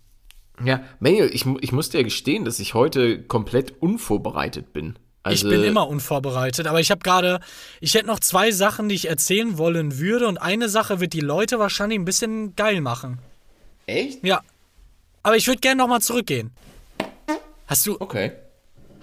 [0.63, 4.99] Ja, Manuel, ich, ich muss dir gestehen, dass ich heute komplett unvorbereitet bin.
[5.23, 7.39] Also, ich bin immer unvorbereitet, aber ich habe gerade,
[7.82, 11.19] ich hätte noch zwei Sachen, die ich erzählen wollen würde und eine Sache wird die
[11.21, 13.19] Leute wahrscheinlich ein bisschen geil machen.
[13.86, 14.23] Echt?
[14.23, 14.41] Ja.
[15.23, 16.51] Aber ich würde gerne nochmal zurückgehen.
[17.67, 18.34] Hast du, Okay.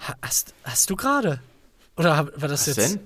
[0.07, 1.39] ha- hast, hast du gerade?
[1.97, 2.93] Oder war das Was jetzt?
[2.95, 2.99] denn?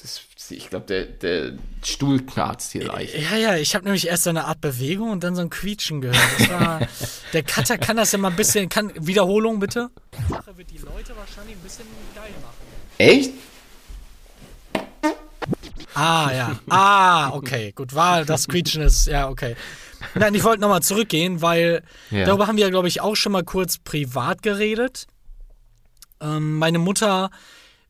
[0.00, 1.52] Das, ich glaube, der, der
[1.84, 3.14] Stuhl knarzt hier leicht.
[3.16, 6.00] Ja, ja, ich habe nämlich erst so eine Art Bewegung und dann so ein Quietschen
[6.00, 6.18] gehört.
[6.38, 6.80] Das war,
[7.32, 9.90] der Cutter kann das ja mal ein bisschen, kann, Wiederholung bitte?
[10.28, 12.56] Die Sache wird die Leute wahrscheinlich ein bisschen geil machen.
[12.98, 13.32] Echt?
[15.94, 16.58] Ah, ja.
[16.70, 17.72] Ah, okay.
[17.72, 19.54] Gut, war das Quietschen ist, ja, okay.
[20.14, 22.24] Nein, ich wollte nochmal zurückgehen, weil Ja.
[22.24, 25.06] darüber haben wir, glaube ich, auch schon mal kurz privat geredet.
[26.20, 27.30] Ähm, meine Mutter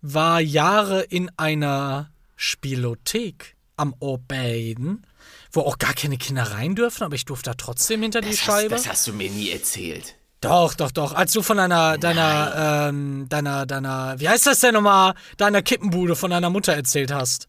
[0.03, 5.07] war Jahre in einer Spielothek am Oberbaden,
[5.53, 8.39] wo auch gar keine Kinder rein dürfen, aber ich durfte da trotzdem hinter die Das
[8.39, 8.75] Scheibe.
[8.75, 10.17] hast, das hast du mir nie erzählt.
[10.41, 11.13] Doch, doch, doch.
[11.15, 16.17] Als du von deiner, deiner, ähm, deiner, deiner, wie heißt das denn nochmal, deiner Kippenbude
[16.17, 17.47] von deiner Mutter erzählt hast.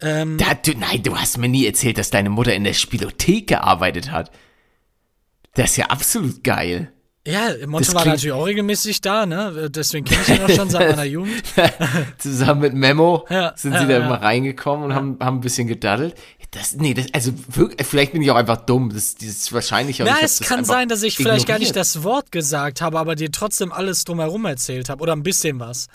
[0.00, 3.48] Ähm, Da, du, nein, du hast mir nie erzählt, dass deine Mutter in der Spielothek
[3.48, 4.30] gearbeitet hat.
[5.54, 6.90] Das ist ja absolut geil.
[7.26, 9.68] Ja, Monte war natürlich auch regelmäßig da, ne?
[9.70, 11.42] Deswegen kenne ich ihn auch schon seit meiner Jugend.
[12.18, 14.08] Zusammen mit Memo Ja, sind ja, sie da ja.
[14.08, 16.14] mal reingekommen und haben, haben ein bisschen gedaddelt.
[16.52, 17.32] Das, nee, das, also
[17.82, 18.90] vielleicht bin ich auch einfach dumm.
[18.94, 21.76] Das, das ist wahrscheinlich auch Na, es kann sein, dass ich vielleicht gar nicht ignoriert.
[21.76, 25.02] das Wort gesagt habe, aber dir trotzdem alles drumherum erzählt habe.
[25.02, 25.88] Oder ein bisschen was.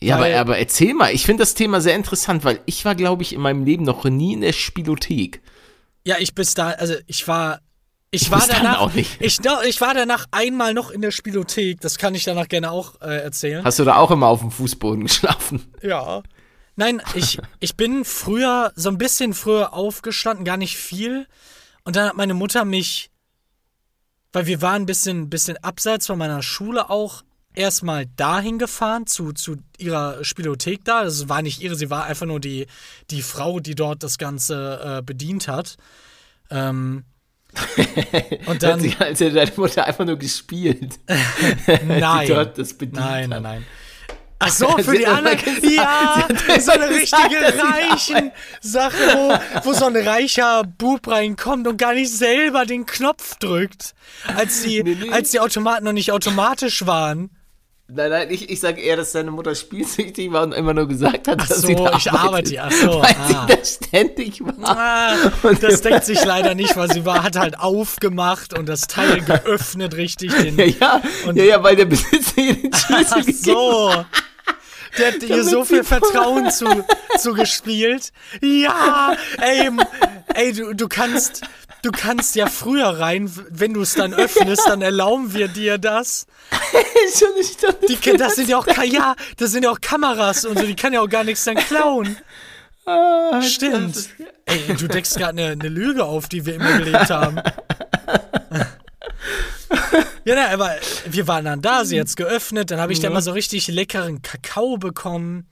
[0.00, 1.14] Ja, aber, aber erzähl mal.
[1.14, 4.04] Ich finde das Thema sehr interessant, weil ich war, glaube ich, in meinem Leben noch
[4.04, 5.40] nie in der Spielothek.
[6.04, 7.60] Ja, ich bis da, also ich war.
[8.14, 8.80] Ich war danach.
[8.80, 9.20] auch nicht.
[9.20, 11.80] Ich, ich war danach einmal noch in der Spielothek.
[11.80, 13.64] Das kann ich danach gerne auch äh, erzählen.
[13.64, 15.72] Hast du da auch immer auf dem Fußboden geschlafen?
[15.80, 16.22] Ja.
[16.76, 21.26] Nein, ich, ich bin früher, so ein bisschen früher aufgestanden, gar nicht viel.
[21.84, 23.10] Und dann hat meine Mutter mich,
[24.32, 27.22] weil wir waren ein bisschen, bisschen abseits von meiner Schule auch,
[27.54, 31.04] erstmal dahin gefahren, zu, zu ihrer Spielothek da.
[31.04, 32.66] Das war nicht ihre, sie war einfach nur die,
[33.10, 35.76] die Frau, die dort das Ganze äh, bedient hat.
[36.50, 37.04] Ähm,
[38.46, 38.80] und dann.
[38.80, 40.98] sich als hätte deine Mutter einfach nur gespielt.
[41.86, 42.28] Nein.
[42.92, 43.66] nein, nein, nein.
[44.44, 45.38] Ach so, für die anderen.
[45.62, 46.26] ja,
[46.58, 52.10] so eine richtige reichen Sache, wo, wo so ein reicher Bub reinkommt und gar nicht
[52.10, 53.94] selber den Knopf drückt,
[54.36, 55.10] als die, Nee, nee.
[55.10, 57.30] als die Automaten noch nicht automatisch waren.
[57.88, 61.28] Nein, nein, ich, ich sage eher, dass deine Mutter spielsüchtig war und immer nur gesagt
[61.28, 63.26] hat, Ach dass so, sie da ich arbeite, ach so, weil ah.
[63.46, 64.54] sie da ständig war.
[64.76, 69.20] Ah, das deckt sich leider nicht, weil sie war, hat halt aufgemacht und das Teil
[69.20, 70.32] geöffnet richtig.
[70.34, 74.04] Den, Ja, ja, Und- ja, ja, weil der Besitzer ihr den Schlüssel Ach so.
[74.98, 76.66] Der hat ihr so viel Vertrauen zu,
[77.18, 78.12] zugespielt.
[78.42, 79.70] Ja, ey,
[80.34, 81.42] ey, du, du kannst,
[81.82, 86.26] du kannst ja früher rein, wenn du es dann öffnest, dann erlauben wir dir das.
[87.66, 87.76] hat.
[87.88, 90.92] Die, das sind ja auch, ja, das sind ja auch Kameras und so, die kann
[90.92, 92.16] ja auch gar nichts dann klauen.
[92.86, 94.08] Ah, Stimmt.
[94.46, 97.40] Ey, du deckst gerade eine, eine Lüge auf, die wir immer gelebt haben.
[100.24, 100.70] Ja, na, aber
[101.06, 104.22] wir waren dann da, sie hat's geöffnet, dann habe ich da mal so richtig leckeren
[104.22, 105.46] Kakao bekommen.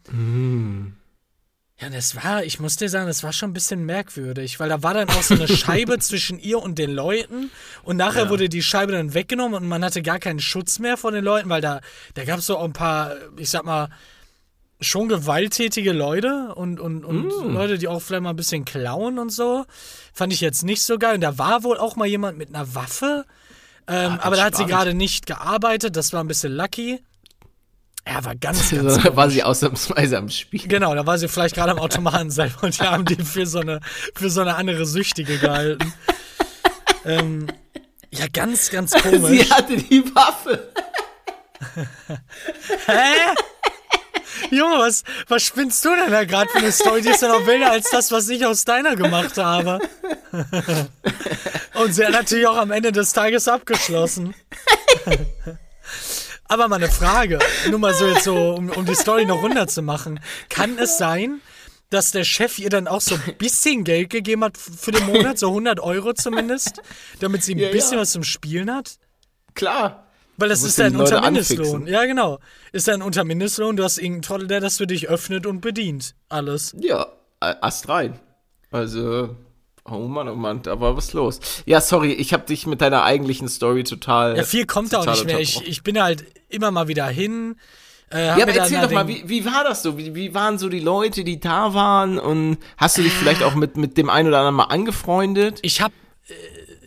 [1.81, 4.83] Ja, das war, ich muss dir sagen, das war schon ein bisschen merkwürdig, weil da
[4.83, 7.51] war dann auch so eine Scheibe zwischen ihr und den Leuten
[7.85, 11.15] und nachher wurde die Scheibe dann weggenommen und man hatte gar keinen Schutz mehr von
[11.15, 11.81] den Leuten, weil da,
[12.15, 13.89] da gab es so auch ein paar, ich sag mal,
[14.81, 19.31] schon gewalttätige Leute und, und, und Leute, die auch vielleicht mal ein bisschen klauen und
[19.31, 19.65] so.
[20.13, 21.17] Fand ich jetzt nicht so geil.
[21.17, 23.27] Und da war wohl auch mal jemand mit einer Waffe.
[23.87, 25.97] Ähm, aber da hat sie gerade nicht gearbeitet.
[25.97, 27.03] Das war ein bisschen lucky.
[28.11, 30.67] Ja, war ganz, ganz Da war sie ausnahmsweise am Spiel.
[30.67, 33.61] Genau, da war sie vielleicht gerade am Automaten selber und die haben die für so
[33.61, 33.81] eine,
[34.15, 35.93] für so eine andere Süchtige gehalten.
[37.05, 37.47] ähm,
[38.11, 39.45] ja, ganz, ganz komisch.
[39.45, 40.73] Sie hatte die Waffe.
[42.87, 43.35] Hä?
[44.51, 47.03] Junge, was, was spinnst du denn da gerade für eine Story?
[47.03, 49.79] Die ist ja noch wilder als das, was ich aus deiner gemacht habe.
[51.75, 54.35] Und sie hat natürlich auch am Ende des Tages abgeschlossen.
[56.51, 57.39] Aber mal eine Frage,
[57.71, 60.19] nur mal so jetzt so, um, um die Story noch runterzumachen.
[60.49, 61.41] Kann es sein,
[61.91, 65.39] dass der Chef ihr dann auch so ein bisschen Geld gegeben hat für den Monat,
[65.39, 66.83] so 100 Euro zumindest,
[67.21, 68.01] damit sie ein Ja, bisschen ja.
[68.01, 68.97] was zum Spielen hat?
[69.55, 70.09] Klar.
[70.39, 71.67] Weil das ist Leute Untermindestlohn.
[71.67, 71.87] anfixen.
[71.87, 72.41] Ja, genau.
[72.73, 76.17] Ist ein Untermindestlohn, du hast irgendeinen Trottel, der das für dich öffnet und bedient.
[76.29, 76.75] Alles.
[76.81, 77.07] Ja,
[77.39, 78.19] Ast rein.
[78.73, 79.37] Also,
[79.85, 81.41] oh Mann, oh Mann, da war was los.
[81.67, 84.37] Ja, sorry, ich habe dich mit deiner eigentlichen Story total.
[84.37, 85.41] Ja, viel kommt da auch nicht mehr.
[85.41, 87.57] Ich, ich bin halt immer mal wieder hin.
[88.13, 89.97] Äh, Ja, aber erzähl doch mal, wie, wie war das so?
[89.97, 92.19] Wie, wie waren so die Leute, die da waren?
[92.19, 95.61] Und hast du dich vielleicht auch mit, mit dem einen oder anderen mal angefreundet?
[95.63, 95.95] Ich habe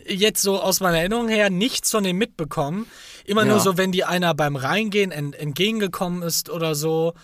[0.06, 2.86] äh, jetzt so aus meiner Erinnerung her nichts von dem mitbekommen.
[3.26, 3.62] Immer nur Ja.
[3.62, 7.14] so, wenn die einer beim Reingehen ent entgegengekommen ist oder so.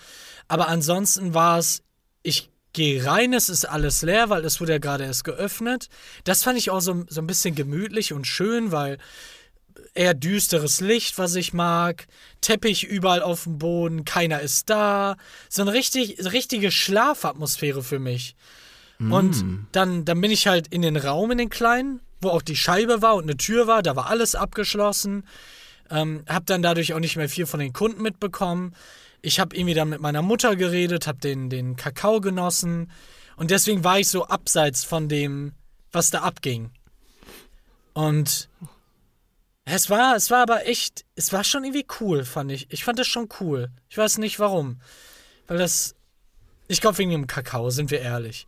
[0.49, 1.83] Aber ansonsten war es,
[2.23, 5.89] ich gehe rein, es ist alles leer, weil es wurde ja gerade erst geöffnet.
[6.25, 8.99] Das fand ich auch so, so ein bisschen gemütlich und schön, weil
[9.95, 12.07] eher düsteres Licht, was ich mag,
[12.41, 15.17] Teppich überall auf dem Boden, keiner ist da.
[15.49, 18.37] So eine richtig, richtige Schlafatmosphäre für mich.
[19.11, 22.57] Und dann, dann bin ich halt in den Raum, in den kleinen, wo auch die
[22.57, 25.25] Scheibe war und eine Tür war, da war alles abgeschlossen.
[25.91, 28.75] Ähm, hab dann dadurch auch nicht mehr viel von den Kunden mitbekommen.
[29.23, 32.91] Ich habe irgendwie dann mit meiner Mutter geredet, hab den, den Kakao genossen.
[33.37, 35.53] Und deswegen war ich so abseits von dem,
[35.93, 36.71] was da abging.
[37.93, 38.49] Und
[39.65, 42.67] es war, es war aber echt, es war schon irgendwie cool, fand ich.
[42.71, 43.71] Ich fand das schon cool.
[43.89, 44.81] Ich weiß nicht warum.
[45.47, 45.95] Weil das,
[46.69, 48.47] ich glaube wegen dem Kakao, sind wir ehrlich.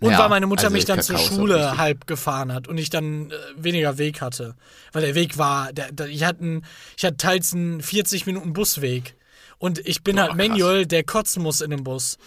[0.00, 2.68] Und Ja, weil meine Mutter also mich dann zur Kakao auch Schule halb gefahren hat
[2.68, 4.56] und ich dann äh, weniger Weg hatte.
[4.92, 8.52] Weil der Weg war, der, der, ich, hatte einen, ich hatte teils einen 40 Minuten
[8.52, 9.16] Busweg.
[9.58, 10.36] Und ich bin halt krass.
[10.48, 12.18] Manual, der kotzen muss in dem Bus.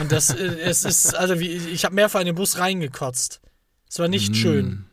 [0.00, 3.40] Und das äh, es ist, also wie, ich habe mehrfach in den Bus reingekotzt.
[3.88, 4.10] Es war Mm.
[4.10, 4.86] nicht schön.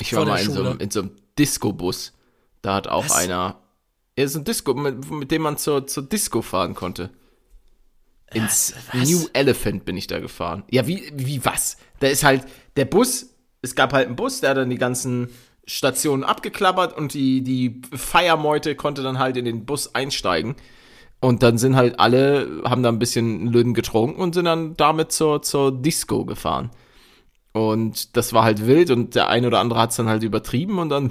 [0.00, 2.12] Ich war mal in so, einem- in so einem Disco-Bus.
[2.62, 3.12] Da hat auch Was?
[3.12, 3.60] einer.
[4.18, 7.10] Ja, so ein Disco, mit, mit dem man zur, zur Disco fahren konnte.
[8.34, 9.08] Ins was?
[9.08, 10.62] New Elephant bin ich da gefahren.
[10.70, 11.78] Ja, wie, wie was?
[12.00, 12.44] Da ist halt
[12.76, 13.30] der Bus,
[13.62, 15.30] es gab halt einen Bus, der hat dann die ganzen
[15.66, 20.56] Stationen abgeklappert und die, die Feiermeute konnte dann halt in den Bus einsteigen.
[21.20, 25.10] Und dann sind halt alle, haben da ein bisschen Lüden getrunken und sind dann damit
[25.10, 26.70] zur, zur Disco gefahren.
[27.52, 30.78] Und das war halt wild und der eine oder andere hat es dann halt übertrieben
[30.78, 31.10] und dann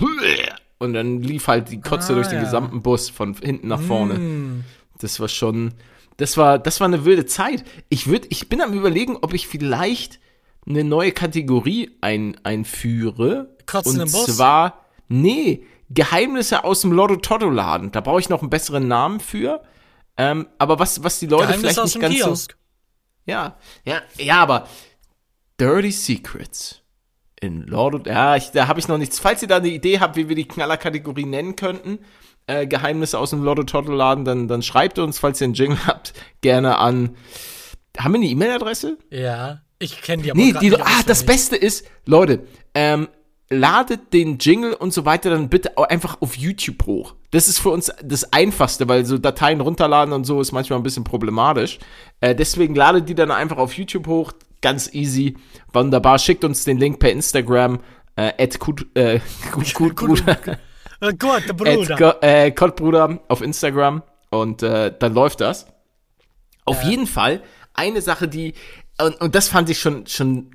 [0.79, 2.43] und dann lief halt die Kotze Ah, durch den ja.
[2.43, 4.13] gesamten Bus von hinten nach vorne.
[4.13, 4.63] Mm.
[4.99, 5.73] Das war schon,
[6.17, 7.63] das war, das war eine wilde Zeit.
[7.89, 10.19] Ich würde, ich bin am überlegen, ob ich vielleicht
[10.67, 13.55] eine neue Kategorie ein, einführe.
[13.65, 14.35] Kotzen und im Bus?
[14.35, 17.91] zwar, nee, Geheimnisse aus dem Lotto-Totto-Laden.
[17.91, 19.61] Da brauche ich noch einen besseren Namen für.
[20.17, 22.57] Ähm, aber was, was die Leute Geheimnis vielleicht nicht ganz so Kiosk.
[23.25, 24.67] ja, ja, ja, aber
[25.59, 26.81] Dirty Secrets
[27.39, 29.19] in Lord of, ja, ich, da habe ich noch nichts.
[29.19, 31.99] Falls ihr da eine Idee habt, wie wir die Knallerkategorie nennen könnten,
[32.47, 35.85] äh, Geheimnisse aus dem Lotto Totto Laden, dann, dann schreibt uns, falls ihr einen Jingle
[35.85, 37.15] habt, gerne an.
[37.97, 38.97] Haben wir eine E-Mail-Adresse?
[39.11, 41.25] Ja, ich kenne die aber Nee, die, ah, das.
[41.25, 43.07] Beste ist, Leute, ähm,
[43.49, 47.15] ladet den Jingle und so weiter dann bitte auch einfach auf YouTube hoch.
[47.31, 50.83] Das ist für uns das Einfachste, weil so Dateien runterladen und so ist manchmal ein
[50.83, 51.79] bisschen problematisch.
[52.19, 54.33] Äh, deswegen ladet die dann einfach auf YouTube hoch.
[54.61, 55.35] Ganz easy.
[55.71, 56.19] Wunderbar.
[56.19, 57.79] Schickt uns den Link per Instagram.
[58.15, 59.19] Äh, at Kut, äh,
[59.51, 60.37] Kut, Kut, Bruder.
[60.99, 62.23] Äh, Gut, der Bruder.
[62.23, 64.01] Äh, Kottbruder auf Instagram.
[64.29, 65.67] Und äh, dann läuft das.
[66.65, 67.41] Auf jeden Fall
[67.73, 68.55] eine Sache, die,
[69.01, 70.51] und, und das fand ich schon, schon,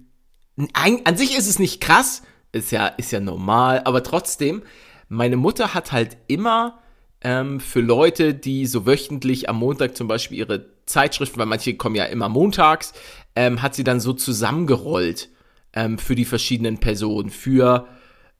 [0.74, 4.62] ein, an sich ist es nicht krass, ist ja, ist ja normal, aber trotzdem,
[5.08, 6.78] meine Mutter hat halt immer
[7.22, 11.94] ähm, für Leute, die so wöchentlich am Montag zum Beispiel ihre Zeitschriften, weil manche kommen
[11.94, 12.92] ja immer montags,
[13.36, 15.30] ähm, hat sie dann so zusammengerollt
[15.72, 17.86] ähm, für die verschiedenen Personen, für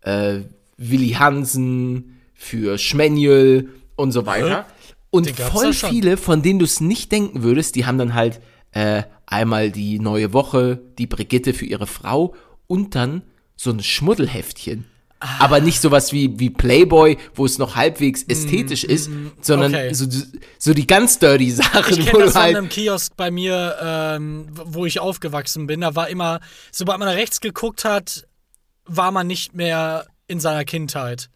[0.03, 0.41] äh,
[0.77, 4.67] Willi Hansen, für Schmenjel und so weiter.
[5.11, 8.41] Und voll viele, von denen du es nicht denken würdest, die haben dann halt
[8.73, 12.35] äh, einmal die neue Woche, die Brigitte für ihre Frau
[12.67, 13.23] und dann
[13.63, 14.87] so ein Schmuddelheftchen.
[15.39, 19.09] Aber nicht sowas wie, wie Playboy, wo es noch halbwegs ästhetisch ist,
[19.41, 19.95] sondern Mm, okay.
[19.95, 20.07] so,
[20.59, 22.57] so die ganz dirty Sachen, Ich kenne das von halt.
[22.57, 25.83] einem Kiosk bei mir, ähm, wo ich aufgewachsen bin.
[25.83, 26.41] Da war immer,
[26.73, 28.27] sobald man rechts geguckt hat,
[28.85, 31.31] war man nicht mehr in seiner Kindheit.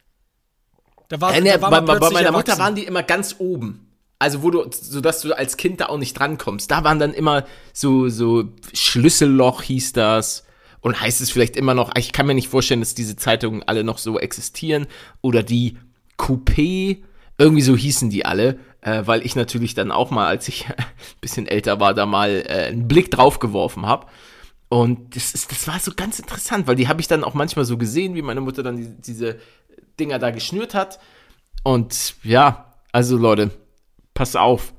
[1.07, 2.59] Da war, Äh, ne, da war bei, man bei plötzlich meiner Mutter erwachsen.
[2.65, 3.87] waren die immer ganz oben.
[4.19, 6.69] Also wo du, sodass du als Kind da auch nicht drankommst.
[6.69, 10.43] Da waren dann immer so, so Schlüsselloch hieß das.
[10.81, 13.83] Und heißt es vielleicht immer noch, ich kann mir nicht vorstellen, dass diese Zeitungen alle
[13.83, 14.87] noch so existieren.
[15.21, 15.77] Oder die
[16.17, 17.03] Coupé,
[17.37, 18.59] irgendwie so hießen die alle.
[18.81, 20.75] äh, weil ich natürlich dann auch mal, als ich ein
[21.19, 24.07] bisschen älter war, da mal äh, einen Blick drauf geworfen habe.
[24.69, 27.65] Und das, ist, das war so ganz interessant, weil die habe ich dann auch manchmal
[27.65, 29.39] so gesehen, wie meine Mutter dann die, diese
[29.99, 30.99] Dinger da geschnürt hat.
[31.63, 33.51] Und ja, also Leute,
[34.13, 34.73] pass auf.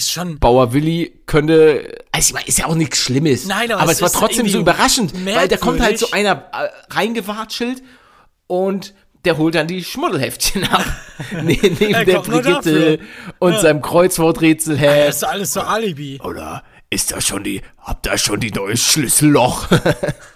[0.00, 0.38] Ist schon.
[0.38, 3.44] Bauer Willi könnte, also ist ja auch nichts Schlimmes.
[3.46, 6.06] Nein, aber aber es es war ist trotzdem so überraschend, weil da kommt halt so
[6.10, 6.14] merkwürdig.
[6.54, 7.82] einer äh, reingewatschelt
[8.46, 8.94] und
[9.26, 10.84] der holt dann die Schmuddelheftchen ab.
[11.32, 12.98] Ne- Neben Er der Brigitte
[13.38, 13.60] und Ja.
[13.60, 15.08] seinem Das Kreuzworträtselheft.
[15.10, 16.18] ist alles so Alibi.
[16.24, 19.68] Oder ist da schon die, habt da schon die neue Schlüsselloch?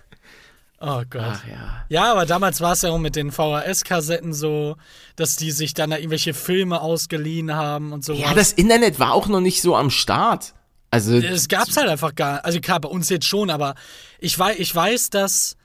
[0.87, 1.23] Oh Gott.
[1.25, 1.85] Ach ja.
[1.89, 4.77] Ja, aber damals war es ja auch mit den VHS-Kassetten so,
[5.17, 8.21] dass die sich dann da irgendwelche Filme ausgeliehen haben und sowas.
[8.21, 10.55] Ja, das Internet war auch noch nicht so am Start.
[10.91, 13.75] Also, das gab's halt einfach gar Also klar, bei uns jetzt schon, aber
[14.21, 15.57] ich weiß, ich weiß, dass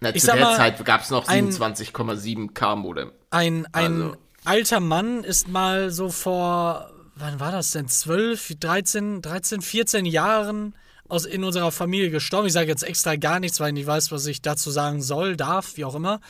[0.00, 3.12] na, ich zu sag der mal, Zeit gab es noch ein- 27,7 K-Modem.
[3.30, 4.16] ein, ein Also.
[4.44, 7.88] alter Mann ist mal so vor, wann war das denn?
[7.88, 10.74] 12, 13, 13, 14 Jahren
[11.08, 12.46] aus, in unserer Familie gestorben.
[12.46, 15.36] Ich sage jetzt extra gar nichts, weil ich nicht weiß, was ich dazu sagen soll,
[15.36, 16.20] darf, wie auch immer.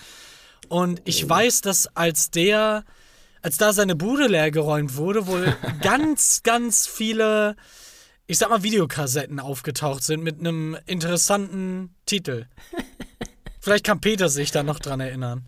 [0.68, 2.84] Und ich weiß, dass als der,
[3.42, 7.56] als da seine Bude leer geräumt wurde, wohl ganz, ganz viele,
[8.26, 12.46] ich sag mal, Videokassetten aufgetaucht sind mit einem interessanten Titel.
[13.60, 15.46] Vielleicht kann Peter sich da noch dran erinnern.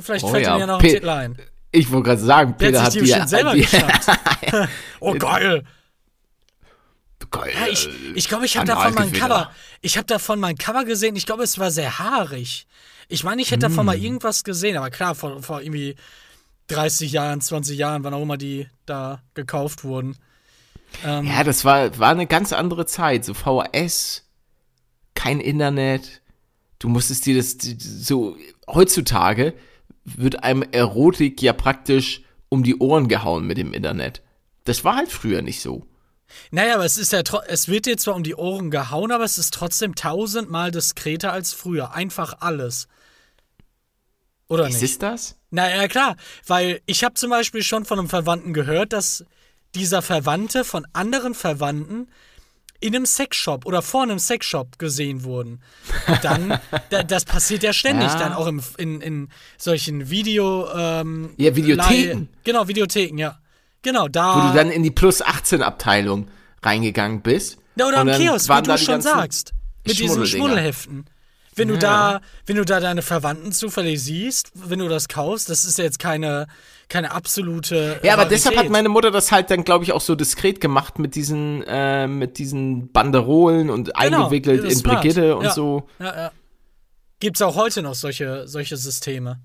[0.00, 1.36] Vielleicht Oh fällt ja, ihm ja noch ein Titel ein.
[1.70, 4.08] Ich wollte gerade sagen, Peter hat hat die bestimmt selber die, geschnappt.
[5.00, 5.64] oh, geil.
[7.30, 9.12] Geil, Ja, ich äh, ich glaube, ich habe davon mal ein.
[9.12, 9.50] Cover.
[9.82, 11.16] Ich habe davon mal ein Cover gesehen.
[11.16, 12.66] Ich glaube, es war sehr haarig.
[13.08, 13.86] Ich meine, ich hätte davon Hm.
[13.86, 15.94] mal irgendwas gesehen, aber klar, vor, vor irgendwie
[16.68, 20.16] 30 Jahren, 20 Jahren, wann auch immer die da gekauft wurden.
[21.04, 23.24] Ähm, Ja, das war, war eine ganz andere Zeit.
[23.24, 24.24] So VHS,
[25.14, 26.20] kein Internet.
[26.78, 28.36] Du musstest dir das so.
[28.68, 29.54] Heutzutage
[30.04, 34.22] wird einem Erotik ja praktisch um die Ohren gehauen mit dem Internet.
[34.64, 35.86] Das war halt früher nicht so.
[36.50, 39.38] Naja, aber es ist ja es wird dir zwar um die Ohren gehauen, aber es
[39.38, 41.92] ist trotzdem tausendmal diskreter als früher.
[41.94, 42.88] Einfach alles.
[44.48, 44.92] Oder Ist nicht?
[44.92, 45.36] es das?
[45.50, 49.24] Naja, klar, weil ich habe zum Beispiel schon von einem Verwandten gehört, dass
[49.74, 52.08] dieser Verwandte von anderen Verwandten
[52.78, 55.62] in einem Sexshop oder vor einem Sexshop gesehen wurden.
[56.06, 56.60] Und dann,
[56.90, 58.18] da, das passiert ja ständig, Ja.
[58.18, 60.68] dann auch im, in, in solchen Video...
[60.74, 62.18] Ähm, Ja, Videotheken.
[62.20, 63.38] Leih- Genau, Videotheken, ja.
[63.86, 64.34] Genau, da...
[64.34, 66.26] Wo du dann in die Plus 18 Abteilung
[66.60, 67.58] reingegangen bist.
[67.76, 69.52] Ja, oder am Kiosk, wie du schon sagst.
[69.86, 70.26] Mit diesen.
[70.26, 71.04] Schmuddelheften.
[71.54, 75.64] Wenn du da, wenn du da deine Verwandten zufällig siehst, wenn du das kaufst, das
[75.64, 76.48] ist ja jetzt keine,
[76.88, 78.00] keine absolute.
[78.02, 78.38] Ja, aber Rarität.
[78.38, 81.62] deshalb hat meine Mutter das halt dann, glaube ich, auch so diskret gemacht mit diesen,
[81.68, 85.00] äh, mit diesen Banderolen und Genau, eingewickelt in smart.
[85.00, 85.52] Brigitte und Ja.
[85.52, 85.86] so.
[86.00, 86.32] Ja, ja.
[87.20, 89.38] Gibt's auch heute noch solche, solche Systeme?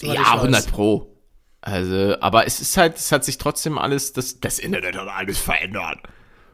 [0.00, 0.40] Ja, weiß.
[0.40, 1.17] 100 Pro.
[1.60, 5.38] Also, aber es ist halt, es hat sich trotzdem alles, das, das Internet hat alles
[5.38, 5.98] verändert.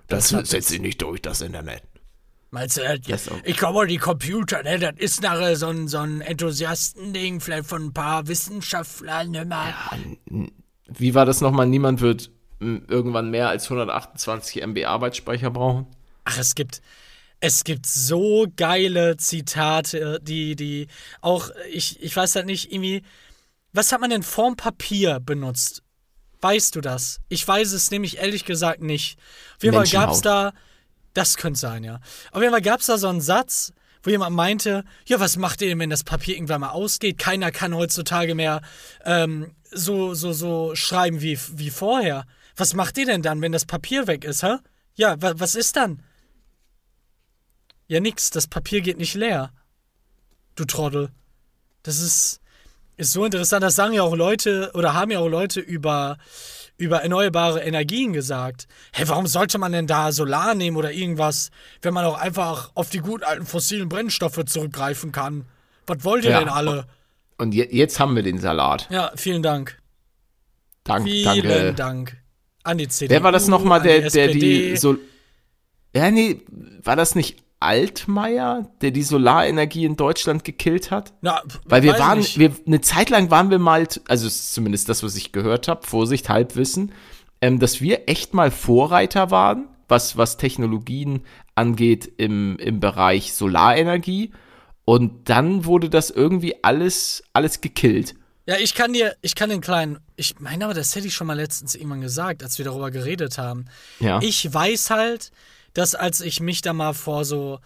[0.08, 1.82] Das, Das setzt sich nicht durch, das Internet.
[2.50, 3.40] Meinst du, das, Das auch.
[3.44, 7.86] ich glaube, die Computer, ne, das ist nachher so ein, so ein Enthusiastending, vielleicht von
[7.86, 9.74] ein paar Wissenschaftlern, ne, mal.
[10.86, 11.66] Wie war das nochmal?
[11.66, 15.86] Niemand wird irgendwann mehr als 128 MB Arbeitsspeicher brauchen.
[16.24, 16.80] Ach, es gibt,
[17.40, 20.86] es gibt so geile Zitate, die, die
[21.20, 23.02] auch, ich, ich weiß halt nicht, irgendwie,
[23.74, 25.82] was hat man denn vorm Papier benutzt?
[26.40, 27.20] Weißt du das?
[27.28, 29.18] Ich weiß es nämlich ehrlich gesagt nicht.
[29.56, 30.52] Auf jeden Fall gab es da,
[31.12, 32.00] das könnte sein, ja.
[32.32, 35.60] Auf jeden Fall gab es da so einen Satz, wo jemand meinte, ja, was macht
[35.60, 37.18] ihr denn, wenn das Papier irgendwann mal ausgeht?
[37.18, 38.60] Keiner kann heutzutage mehr
[39.04, 42.26] ähm, so, so, so schreiben wie, wie vorher.
[42.56, 44.56] Was macht ihr denn dann, wenn das Papier weg ist, hä?
[44.94, 46.02] Ja, wa was ist dann?
[47.88, 49.52] Ja, nix, das Papier geht nicht leer.
[50.54, 51.10] Du Trottel.
[51.82, 52.40] Das ist,
[52.96, 56.16] ist so interessant, das sagen ja auch Leute oder haben ja auch Leute über,
[56.76, 58.66] über erneuerbare Energien gesagt.
[58.92, 61.50] Hey, warum sollte man denn da Solar nehmen oder irgendwas,
[61.82, 65.44] wenn man auch einfach auf die guten alten fossilen Brennstoffe zurückgreifen kann?
[65.86, 66.38] Was wollt ihr Ja.
[66.40, 66.86] denn alle?
[67.36, 68.86] Und je, jetzt haben wir den Salat.
[68.90, 69.78] Ja, vielen Dank.
[70.84, 71.74] Dank, Vielen danke.
[71.74, 72.16] Dank.
[72.62, 74.96] An die CDU, Wer war das nochmal, der, der die so.
[75.94, 76.40] Ja, nee,
[76.82, 81.12] war das nicht Altmaier, der die Solarenergie in Deutschland gekillt hat?
[81.20, 82.38] Na, Weil wir waren, nicht.
[82.38, 86.28] wir, eine Zeit lang waren wir mal, also zumindest das, was ich gehört habe, Vorsicht,
[86.28, 86.92] Halbwissen,
[87.40, 91.22] ähm, dass wir echt mal Vorreiter waren, was, was Technologien
[91.54, 94.32] angeht im, im Bereich Solarenergie.
[94.84, 98.14] Und dann wurde das irgendwie alles, alles gekillt.
[98.46, 101.26] Ja, ich kann dir, ich kann den kleinen, ich meine aber, das hätte ich schon
[101.26, 103.64] mal letztens irgendwann gesagt, als wir darüber geredet haben.
[104.00, 104.20] Ja.
[104.22, 105.30] Ich weiß halt,
[105.74, 107.60] dass als ich mich da mal vor so,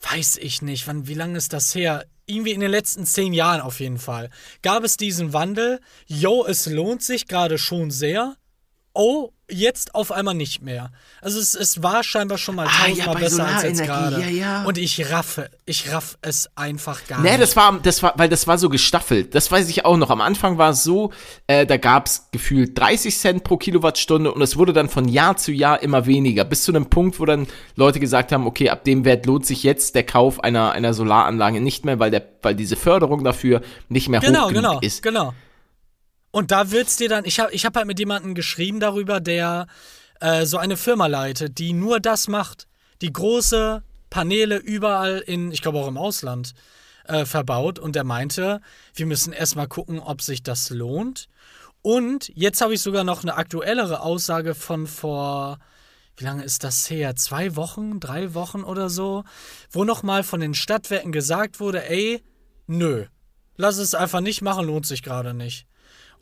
[0.00, 3.60] weiß ich nicht, wann, wie lange ist das her, irgendwie in den letzten zehn Jahren
[3.60, 4.30] auf jeden Fall,
[4.62, 5.80] gab es diesen Wandel.
[6.06, 8.36] Yo, es lohnt sich gerade schon sehr.
[8.94, 10.90] Oh, jetzt auf einmal nicht mehr.
[11.20, 14.10] Also es, es war scheinbar schon mal Ah, ja, tausendmal bei besser als jetzt Solarenergie,
[14.16, 14.22] gerade.
[14.22, 14.28] ja,
[14.60, 14.64] ja.
[14.64, 17.42] Und ich raffe, ich raff es einfach gar Nee, nicht.
[17.42, 19.34] das war, das war, weil das war so gestaffelt.
[19.34, 20.10] Das weiß ich auch noch.
[20.10, 21.12] Am Anfang war es so,
[21.46, 25.52] äh, da gab's gefühlt 30 Cent pro Kilowattstunde und es wurde dann von Jahr zu
[25.52, 26.44] Jahr immer weniger.
[26.44, 27.46] Bis zu einem Punkt, wo dann
[27.76, 31.60] Leute gesagt haben, okay, ab dem Wert lohnt sich jetzt der Kauf einer, einer Solaranlage
[31.60, 35.02] nicht mehr, weil der, weil diese Förderung dafür nicht mehr genau, hoch genug genau, ist.
[35.02, 35.34] genau.
[36.32, 39.66] Und da wird's dir dann, ich habe ich hab halt mit jemandem geschrieben darüber, der
[40.20, 42.66] äh, so eine Firma leitet, die nur das macht.
[43.02, 46.54] Die große Paneele überall in, ich glaube auch im Ausland,
[47.04, 47.78] äh, verbaut.
[47.78, 48.60] Und der meinte,
[48.94, 51.28] wir müssen erstmal gucken, ob sich das lohnt.
[51.82, 55.58] Und jetzt habe ich sogar noch eine aktuellere Aussage von vor,
[56.16, 57.16] wie lange ist das her?
[57.16, 59.24] Zwei Wochen, drei Wochen oder so,
[59.70, 62.22] wo nochmal von den Stadtwerken gesagt wurde, ey,
[62.66, 63.06] nö,
[63.56, 65.66] lass es einfach nicht machen, lohnt sich gerade nicht.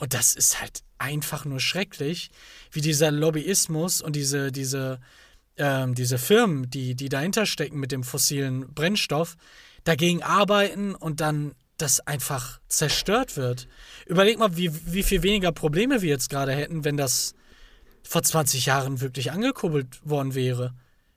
[0.01, 2.31] Und das ist halt einfach nur schrecklich,
[2.73, 4.99] wie dieser Lobbyismus und diese, diese,
[5.59, 9.37] ähm, diese Firmen, die, die dahinter stecken mit dem fossilen Brennstoff,
[9.85, 13.69] dagegen arbeiten und dann das einfach zerstört wird.
[14.07, 17.35] Überleg mal, wie, wie viel weniger Probleme wir jetzt gerade hätten, wenn das
[18.03, 20.73] vor 20 Jahren wirklich angekurbelt worden wäre.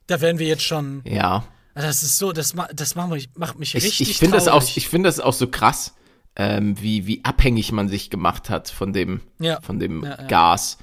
[0.08, 1.02] Da wären wir jetzt schon.
[1.06, 1.48] Ja.
[1.74, 4.50] Das ist so, das, ma- das macht mich, macht mich Ich, richtig ich finde das
[4.50, 4.76] auch, traurig.
[4.78, 5.94] ich finde das auch so krass,
[6.36, 9.60] ähm, wie, wie abhängig man sich gemacht hat von dem, Ja.
[9.62, 10.28] von dem Ja, ja.
[10.28, 10.78] Gas.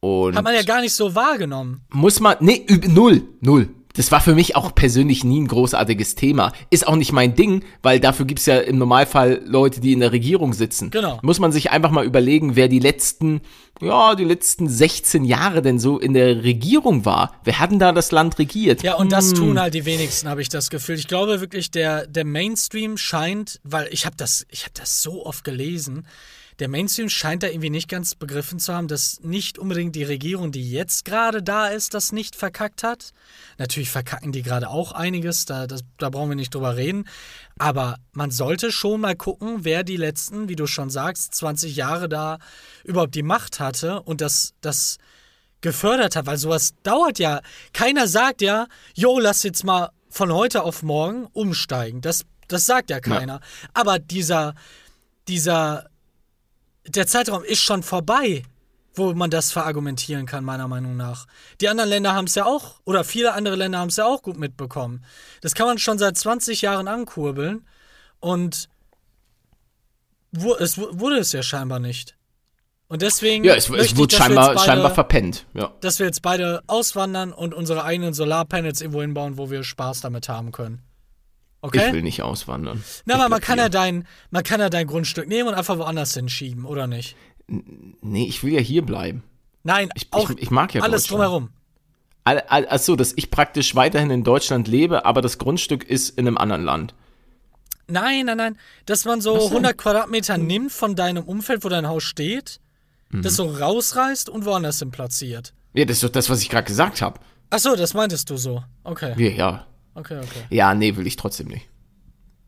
[0.00, 1.80] Und Hat man ja gar nicht so wahrgenommen.
[1.90, 3.68] muss man, nee, null, null.
[3.98, 6.52] Das war für mich auch persönlich nie ein großartiges Thema.
[6.70, 10.12] Ist auch nicht mein Ding, weil dafür gibt's ja im Normalfall Leute, die in der
[10.12, 10.90] Regierung sitzen.
[10.90, 11.18] Genau.
[11.22, 13.40] Muss man sich einfach mal überlegen, wer die letzten,
[13.80, 17.34] ja, die letzten 16 Jahre denn so in der Regierung war.
[17.42, 18.84] Wer hat denn da das Land regiert?
[18.84, 19.10] Ja, und Hm.
[19.10, 20.94] das tun halt die wenigsten, habe ich das Gefühl.
[20.94, 25.26] Ich glaube wirklich, der, der Mainstream scheint, weil ich habe das, ich habe das so
[25.26, 26.06] oft gelesen,
[26.58, 30.50] der Mainstream scheint da irgendwie nicht ganz begriffen zu haben, dass nicht unbedingt die Regierung,
[30.50, 33.12] die jetzt gerade da ist, das nicht verkackt hat.
[33.58, 37.04] Natürlich verkacken die gerade auch einiges, da, das, da brauchen wir nicht drüber reden.
[37.58, 42.08] Aber man sollte schon mal gucken, wer die letzten, wie du schon sagst, 20 Jahre
[42.08, 42.38] da
[42.82, 44.98] überhaupt die Macht hatte und das, das
[45.60, 47.40] gefördert hat, weil sowas dauert ja.
[47.72, 52.00] Keiner sagt ja, jo, lass jetzt mal von heute auf morgen umsteigen.
[52.00, 53.40] Das, das sagt ja keiner.
[53.74, 54.54] Aber dieser,
[55.28, 55.88] dieser,
[56.88, 58.42] der Zeitraum ist schon vorbei,
[58.94, 61.26] wo man das verargumentieren kann, meiner Meinung nach.
[61.60, 64.22] Die anderen Länder haben es ja auch, oder viele andere Länder haben es ja auch
[64.22, 65.04] gut mitbekommen.
[65.40, 67.64] Das kann man schon seit 20 Jahren ankurbeln
[68.20, 68.68] und
[70.58, 72.16] es wu- wurde es ja scheinbar nicht.
[72.88, 73.44] Und deswegen.
[73.44, 75.46] Ja, es, möchte es ich, wurde wir scheinbar, beide- scheinbar verpennt.
[75.54, 75.72] Ja.
[75.80, 80.28] dass wir jetzt beide auswandern und unsere eigenen Solarpanels irgendwo hinbauen, wo wir Spaß damit
[80.28, 80.82] haben können.
[81.60, 81.88] Okay?
[81.88, 82.82] Ich will nicht auswandern.
[83.04, 86.14] Na, aber man kann ja dein, man kann ja dein Grundstück nehmen und einfach woanders
[86.14, 87.16] hinschieben, oder nicht?
[87.48, 89.22] Nee, ich will ja hier bleiben.
[89.64, 91.50] Nein, Ich, auch ich, ich mag ja alles drumherum.
[92.24, 96.26] All, all, achso, dass ich praktisch weiterhin in Deutschland lebe, aber das Grundstück ist in
[96.26, 96.94] einem anderen Land.
[97.88, 98.58] Nein, nein, nein.
[98.86, 102.60] Dass man so 100 Quadratmeter nimmt von deinem Umfeld, wo dein Haus steht,
[103.10, 103.22] Mhm.
[103.22, 105.54] das so rausreißt und woanders hin platziert.
[105.72, 107.18] Ja, das ist doch das, was ich gerade gesagt habe.
[107.48, 108.62] Ach so, das meintest du so.
[108.84, 109.66] Okay, Ja, ja.
[109.94, 110.42] Okay, okay.
[110.50, 111.68] Ja, nee, will ich trotzdem nicht.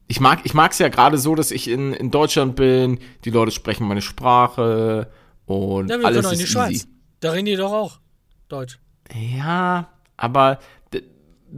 [0.09, 3.53] Ich mag ich mag's ja gerade so, dass ich in, in Deutschland bin, die Leute
[3.53, 5.11] sprechen meine Sprache
[5.47, 6.71] und Ja, wir alles können auch in ist die Schweiz.
[6.73, 6.87] easy.
[7.21, 8.01] Da reden die doch auch
[8.49, 8.79] Deutsch.
[9.15, 10.59] Ja, aber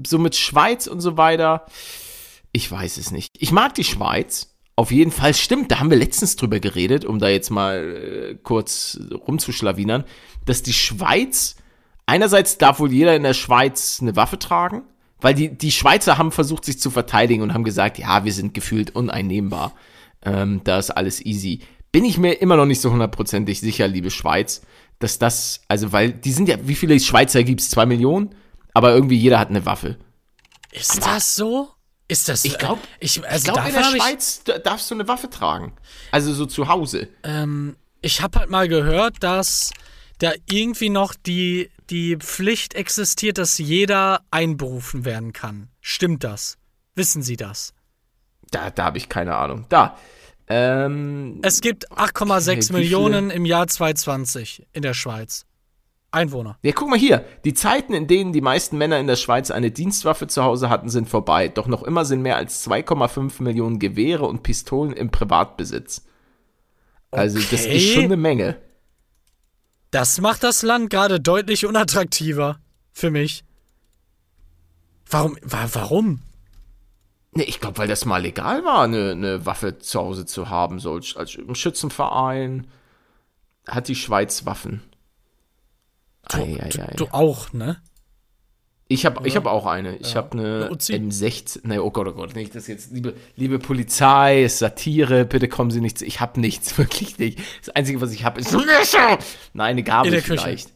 [0.06, 1.66] so mit Schweiz und so weiter,
[2.52, 3.30] ich weiß es nicht.
[3.38, 4.48] Ich mag die Schweiz.
[4.74, 8.34] Auf jeden Fall stimmt, da haben wir letztens drüber geredet, um da jetzt mal äh,
[8.42, 10.04] kurz rumzuschlawinern,
[10.46, 11.56] dass die Schweiz,
[12.06, 14.82] einerseits darf wohl jeder in der Schweiz eine Waffe tragen,
[15.22, 18.52] weil die, die Schweizer haben versucht, sich zu verteidigen und haben gesagt, ja, wir sind
[18.54, 19.72] gefühlt uneinnehmbar.
[20.24, 21.60] Ähm, da ist alles easy.
[21.90, 24.62] Bin ich mir immer noch nicht so hundertprozentig sicher, liebe Schweiz,
[24.98, 27.70] dass das, also weil, die sind ja, wie viele Schweizer gibt's?
[27.70, 28.34] Zwei Millionen?
[28.74, 29.96] Aber irgendwie jeder hat eine Waffe.
[30.70, 31.68] Ist das so?
[32.08, 34.94] Ist das Ich glaube, ich, ich also glaub, in der ich, Schweiz da- darfst du
[34.94, 35.72] eine Waffe tragen.
[36.10, 37.08] Also so zu Hause.
[37.22, 39.70] ähm, ich habe halt mal gehört, dass
[40.18, 45.68] da irgendwie noch die, die Pflicht existiert, dass jeder einberufen werden kann.
[45.80, 46.58] Stimmt das?
[46.94, 47.74] Wissen Sie das?
[48.50, 49.66] Da, da habe ich keine Ahnung.
[49.68, 49.96] Da.
[50.48, 55.46] Ähm, Es gibt 8,6 Okay, Millionen im Jahr 2020 in der Schweiz.
[56.14, 56.58] Einwohner.
[56.62, 57.24] ja, guck mal hier.
[57.46, 60.90] Die Zeiten, in denen die meisten Männer in der Schweiz eine Dienstwaffe zu Hause hatten,
[60.90, 61.48] sind vorbei.
[61.48, 66.04] Doch noch immer sind mehr als 2,5 Millionen Gewehre und Pistolen im Privatbesitz.
[67.10, 67.76] Also das Okay.
[67.76, 68.56] ist schon eine Menge.
[69.92, 72.58] Das macht das Land gerade deutlich unattraktiver
[72.92, 73.44] für mich.
[75.08, 75.36] Warum?
[75.42, 76.22] Wa warum?
[77.32, 80.80] Nee, ich glaube, weil das mal legal war, eine, eine Waffe zu Hause zu haben,
[80.80, 82.66] so als als im Schützenverein
[83.68, 84.82] hat die Schweiz Waffen.
[86.30, 86.94] Du, Ei, ei, ei.
[86.96, 87.82] du auch, ne?
[88.92, 89.96] Ich habe hab auch eine.
[89.96, 90.94] Ich habe eine Eine Uzi?
[90.94, 91.60] M16.
[91.64, 92.92] Nein, oh Gott, oh Gott, nicht das jetzt.
[92.92, 96.04] Liebe, liebe Polizei, ist Satire, bitte kommen Sie nicht zu.
[96.04, 97.38] Ich habe nichts, wirklich nicht.
[97.64, 99.18] Das Einzige, was ich habe, ist Messer.
[99.54, 100.70] Nein, eine Gabel vielleicht.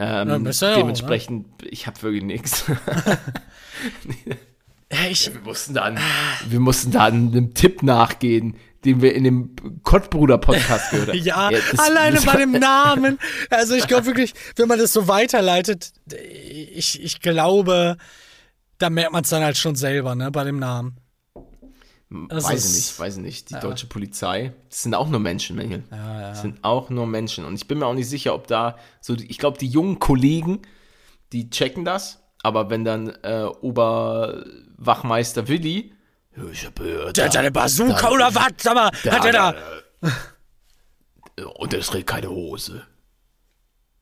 [0.00, 0.74] Ähm, Ja, ja auch, ne?
[0.76, 2.64] dementsprechend, ich habe wirklich nichts.
[4.90, 5.98] Ja, ich, Wir mussten dann,
[6.48, 11.18] wir mussten da einem Tipp nachgehen, den wir in dem Kottbruder-Podcast gehört haben.
[11.22, 13.18] ja, das- alleine das- bei dem Namen.
[13.50, 17.96] Also ich glaube wirklich, wenn man das so weiterleitet, ich, ich glaube,
[18.78, 20.96] da merkt man es dann halt schon selber, ne, bei dem Namen.
[22.30, 23.50] Das weiß ich nicht, weiß ich nicht.
[23.50, 25.82] Die deutsche Polizei, das sind auch nur Menschen, Mängel.
[25.90, 27.44] Das sind auch nur Menschen.
[27.44, 30.62] Und ich bin mir auch nicht sicher, ob da so, ich glaube, die jungen Kollegen,
[31.32, 32.22] die checken das.
[32.42, 35.97] Aber wenn dann äh, Oberwachmeister Willi, ja,
[36.52, 38.48] ich hab gehört, Der hat da- eine Bazooka da- oder was?
[38.58, 39.54] Sag mal, hat er da?
[41.56, 42.82] Und es trägt keine Hose.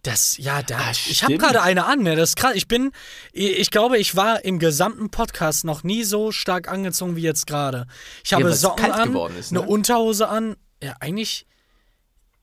[0.02, 0.76] Das, ja, da.
[0.78, 2.14] Ah, ich habe gerade eine an, ne?
[2.14, 2.52] Das ist krass.
[2.54, 2.92] Ich bin,
[3.32, 7.88] ich glaube, ich war im gesamten Podcast noch nie so stark angezogen wie jetzt gerade.
[8.24, 9.66] Ich habe es Socken an, ist, eine ne?
[9.66, 10.56] Unterhose an.
[10.80, 11.44] Ja, eigentlich,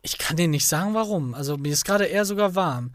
[0.01, 1.33] ich kann dir nicht sagen, warum.
[1.33, 2.93] Also mir ist gerade eher sogar warm.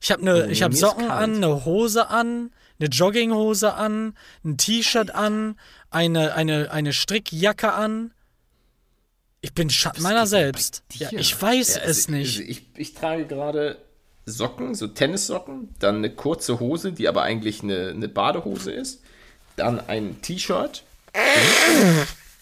[0.00, 4.56] Ich habe ne, Oh, ich habe Socken an, eine Hose an, eine Jogginghose an, ein
[4.56, 5.56] T-Shirt an,
[5.90, 8.12] eine, eine, eine Strickjacke an.
[9.40, 10.82] Ich bin Schatten meiner selbst.
[10.92, 12.38] Ja, ich weiß Ja, es also, nicht.
[12.38, 13.78] Also ich, ich trage gerade
[14.26, 19.00] Socken, so Tennissocken, dann eine kurze Hose, die aber eigentlich eine, eine Badehose ist,
[19.56, 20.82] dann ein T-Shirt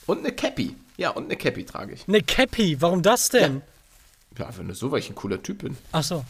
[0.07, 0.74] und eine Cappy.
[0.97, 2.09] Ja, und eine Cappy trage ich.
[2.09, 3.62] Eine Cappy, warum das denn?
[4.38, 5.76] Ja, einfach nur so, weil ich ein cooler Typ bin.
[5.92, 6.24] Ach so.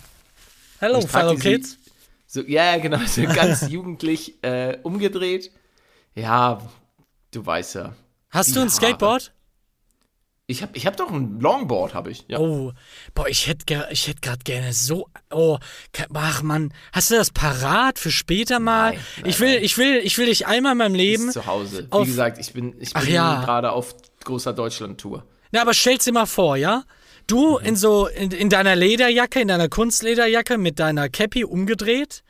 [0.80, 1.78] Hello, Ich fellow kids.
[2.26, 5.52] So, ja, ja, genau, so ganz jugendlich äh, umgedreht.
[6.14, 6.60] Ja,
[7.36, 7.94] du weißt ja.
[8.30, 8.76] Hast du ein Haare.
[8.76, 9.32] Skateboard?
[10.48, 12.24] Ich habe ich hab doch ein Longboard, habe ich.
[12.28, 12.38] Ja.
[12.38, 12.72] Oh,
[13.14, 15.08] boah, ich hätte ich hätte gerade gerne so.
[15.30, 15.58] Oh,
[16.14, 18.92] ach Mann, hast du das parat für später mal?
[18.92, 19.64] Nein, nein, ich will, nein.
[19.64, 21.28] ich will, ich will dich einmal in meinem Leben.
[21.28, 21.88] Ist zu Hause.
[21.90, 23.42] Wie gesagt, ich bin, ich bin ja.
[23.44, 25.24] gerade auf großer Deutschland-Tour.
[25.50, 26.84] Na, aber stell's dir mal vor, ja?
[27.26, 32.22] Du in so in, in deiner Lederjacke, in deiner Kunstlederjacke mit deiner Cappy umgedreht,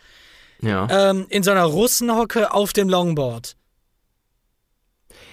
[0.63, 1.11] Ja.
[1.11, 3.57] ähm, in so einer Russenhocke auf dem Longboard.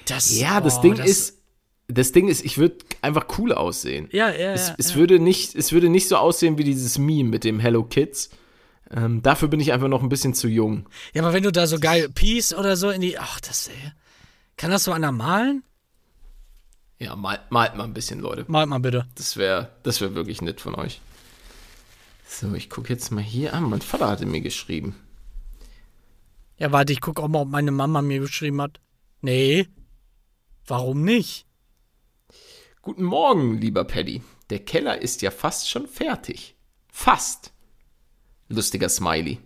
[0.05, 1.41] Das, Ja, das oh, Ding ist,
[1.87, 4.07] das Ding ist, ich würde einfach cool aussehen.
[4.11, 4.75] Ja, ja, Es, ja.
[4.77, 4.95] es, ja.
[4.95, 8.29] würde nicht, es würde nicht so aussehen wie dieses Meme mit dem Hello Kids.
[8.91, 10.87] Ähm, dafür bin ich einfach noch ein bisschen zu jung.
[11.13, 13.17] ja, aber wenn du da so geil Peace oder so in die.
[13.17, 13.67] Ach, das.
[13.67, 13.91] Ey.
[14.57, 15.63] Kann das so einer malen?
[16.99, 18.45] Ja, malt, malt mal ein bisschen, Leute.
[18.47, 19.07] Malt mal bitte.
[19.15, 21.01] Das wäre das wär wirklich nett von euch.
[22.27, 23.69] So, ich gucke jetzt mal hier an.
[23.69, 24.95] Mein Vater hatte mir geschrieben.
[26.57, 28.79] Ja, warte, ich guck auch mal, ob meine Mama mir geschrieben hat.
[29.21, 29.67] Nee.
[30.67, 31.45] Warum nicht?
[32.81, 34.21] Guten Morgen, lieber Paddy.
[34.49, 36.55] Der Keller ist ja fast schon fertig.
[36.91, 37.53] Fast.
[38.49, 39.39] Lustiger Smiley.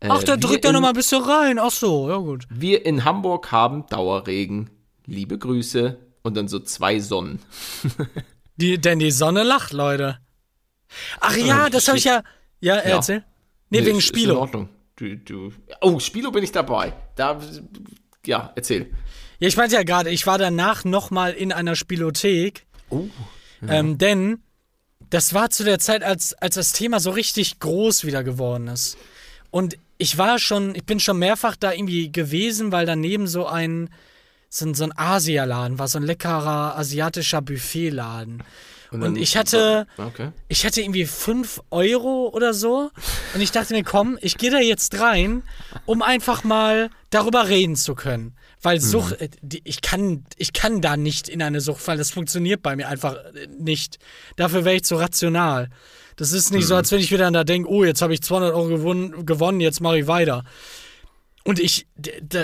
[0.00, 1.58] Äh, Ach, da drückt er in- noch mal ein bisschen rein.
[1.58, 2.46] Ach so, ja gut.
[2.50, 4.70] Wir in Hamburg haben Dauerregen.
[5.06, 5.98] Liebe Grüße.
[6.22, 7.40] Und dann so zwei Sonnen.
[8.56, 10.18] Die, denn die Sonne lacht, Leute.
[11.20, 12.24] Ach ja, das habe ich ja.
[12.60, 13.24] Ja, erzähl.
[13.70, 14.30] Nee, wegen ist- Ist in.
[14.32, 14.68] Ordnung.
[14.96, 15.52] Du, du.
[15.80, 16.92] Oh, Spielo bin ich dabei.
[17.14, 17.40] Da,
[18.26, 18.92] ja, erzähl.
[19.38, 22.66] Ja, ich meinte ja gerade, ich war danach noch mal in einer Spielothek.
[22.90, 23.04] Oh.
[23.66, 24.42] Ähm, denn
[25.10, 28.96] das war zu der Zeit, als, als das Thema so richtig groß wieder geworden ist.
[29.50, 33.90] Und ich war schon, ich bin schon mehrfach da irgendwie gewesen, weil daneben so ein,
[34.48, 38.42] so ein, so ein Asialaden war, so ein leckerer asiatischer Buffetladen.
[38.90, 40.30] Und, dann- ich hatte, Okay.
[40.48, 42.90] ich hatte irgendwie 5 Euro oder so.
[43.34, 45.42] Und ich dachte mir, komm, ich gehe da jetzt rein,
[45.84, 48.34] um einfach mal darüber reden zu können.
[48.60, 51.98] Weil Sucht, äh, die, ich, kann, ich kann da nicht in eine Sucht fallen.
[51.98, 53.98] Das funktioniert bei mir einfach äh, nicht.
[54.36, 55.68] Dafür wäre ich zu rational.
[56.16, 58.52] Das ist nicht so, als wenn ich wieder da denke, oh, jetzt habe ich 200
[58.52, 60.44] Euro gewonnen, gewonnen jetzt mache ich weiter.
[61.44, 61.86] Und ich,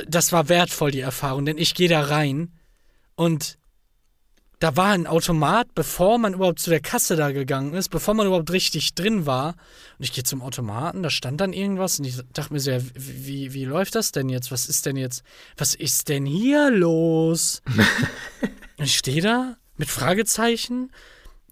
[0.06, 2.52] das war wertvoll, die Erfahrung, denn ich gehe da rein
[3.16, 3.58] und
[4.64, 8.26] da war ein Automat, bevor man überhaupt zu der Kasse da gegangen ist, bevor man
[8.26, 9.56] überhaupt richtig drin war.
[9.98, 12.78] Und ich gehe zum Automaten, da stand dann irgendwas und ich dachte mir so, ja,
[12.94, 14.50] wie, wie, läuft das denn jetzt?
[14.50, 15.22] Was ist denn jetzt,
[15.58, 17.60] was ist denn hier los?
[18.78, 20.90] und ich stehe da mit Fragezeichen,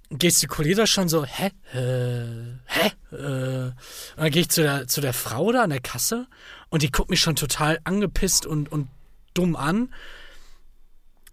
[0.09, 1.51] gestikuliere da schon so, hä?
[1.75, 2.93] Äh, hä?
[3.15, 3.67] Äh.
[3.67, 3.75] Und
[4.17, 6.29] dann gehe ich zu der, zu der Frau da an der Kasse
[6.71, 8.89] und die guckt mich schon total angepisst und, und
[9.35, 9.93] dumm an.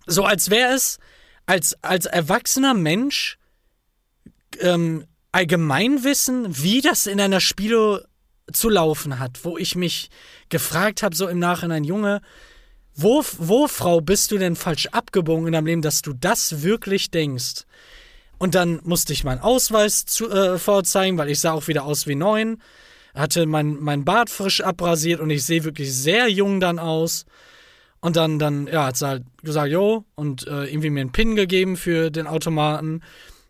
[0.07, 0.99] So als wäre es
[1.49, 3.37] als, als erwachsener Mensch
[4.59, 8.07] ähm, Allgemeinwissen, wie das in einer Spiele
[8.53, 10.09] zu laufen hat, wo ich mich
[10.49, 12.21] gefragt habe, so im Nachhinein, Junge,
[13.01, 17.11] Wo, wo, Frau, bist du denn falsch abgebogen in deinem Leben, dass du das wirklich
[17.11, 17.65] denkst?
[18.37, 22.07] Und dann musste ich meinen Ausweis zu, äh, vorzeigen, weil ich sah auch wieder aus
[22.07, 22.61] wie neun.
[23.15, 27.25] Hatte mein, mein Bart frisch abrasiert und ich sehe wirklich sehr jung dann aus.
[28.01, 31.35] Und dann, dann, ja, hat sie halt gesagt, jo, und äh, irgendwie mir einen Pin
[31.35, 33.01] gegeben für den Automaten.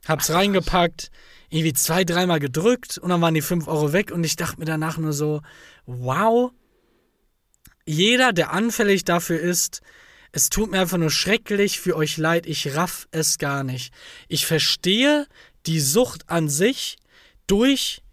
[0.08, 1.12] Hab's reingepackt,
[1.50, 4.66] irgendwie zwei, dreimal gedrückt und dann waren die fünf Euro weg und ich dachte mir
[4.66, 5.41] danach nur so,
[5.86, 6.52] wow,
[7.86, 9.82] jeder, der anfällig dafür ist,
[10.32, 13.93] es tut mir einfach nur schrecklich für euch leid, ich raff es gar nicht.
[14.28, 15.28] Ich verstehe
[15.66, 16.97] die Sucht an sich
[17.47, 18.04] durch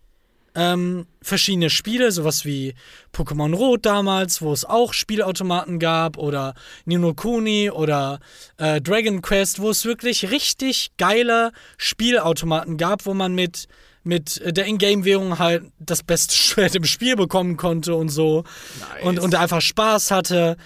[0.56, 2.74] ähm, verschiedene Spiele, sowas wie
[3.12, 6.54] Pokémon Rot damals, wo es auch Spielautomaten gab, oder
[6.86, 8.20] Nino Kuni oder
[8.56, 13.68] äh, Dragon Quest, wo es wirklich richtig geile Spielautomaten gab, wo man mit
[14.02, 18.44] mit der Ingame-Währung halt das beste Schwert im Spiel bekommen konnte und so.
[18.78, 19.04] Nice.
[19.04, 20.56] Und, und einfach Spaß hatte.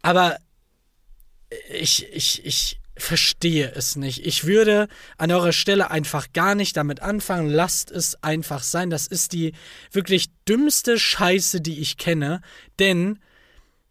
[0.00, 0.38] Aber
[1.70, 4.24] ich, ich, ich verstehe es nicht.
[4.26, 4.88] Ich würde
[5.18, 7.50] an eurer Stelle einfach gar nicht damit anfangen.
[7.50, 8.90] Lasst es einfach sein.
[8.90, 9.52] Das ist die
[9.90, 12.40] wirklich dümmste Scheiße, die ich kenne.
[12.78, 13.18] Denn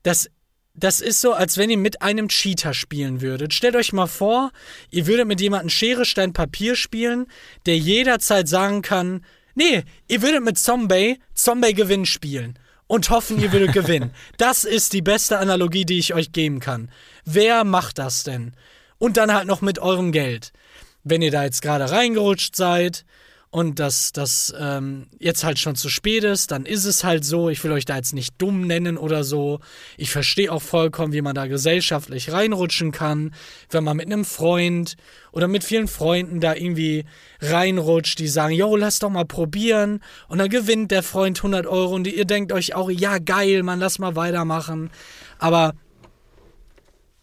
[0.04, 0.30] das
[0.74, 3.54] das ist so, als wenn ihr mit einem Cheater spielen würdet.
[3.54, 4.52] Stellt euch mal vor,
[4.90, 7.28] ihr würdet mit jemandem Schere, Stein, Papier spielen,
[7.66, 12.58] der jederzeit sagen kann, nee, ihr würdet mit Zombie, Zombie Gewinn spielen
[12.88, 14.12] und hoffen, ihr würdet gewinnen.
[14.38, 16.90] Das ist die beste Analogie, die ich euch geben kann.
[17.26, 18.54] Wer macht das denn?
[19.02, 20.54] Und dann halt noch mit eurem Geld.
[21.04, 23.04] Wenn ihr da jetzt gerade reingerutscht seid
[23.50, 27.50] und das, das ähm, jetzt halt schon zu spät ist, dann ist es halt so.
[27.50, 29.60] Ich will euch da jetzt nicht dumm nennen oder so.
[29.98, 33.34] Ich verstehe auch vollkommen, wie man da gesellschaftlich reinrutschen kann,
[33.72, 34.98] wenn man mit einem Freund
[35.32, 37.06] oder mit vielen Freunden da irgendwie
[37.40, 40.04] reinrutscht, die sagen, yo, lass doch mal probieren.
[40.28, 43.80] Und dann gewinnt der Freund 100 Euro und ihr denkt euch auch, ja, geil, man,
[43.80, 44.92] lass mal weitermachen.
[45.40, 45.74] Aber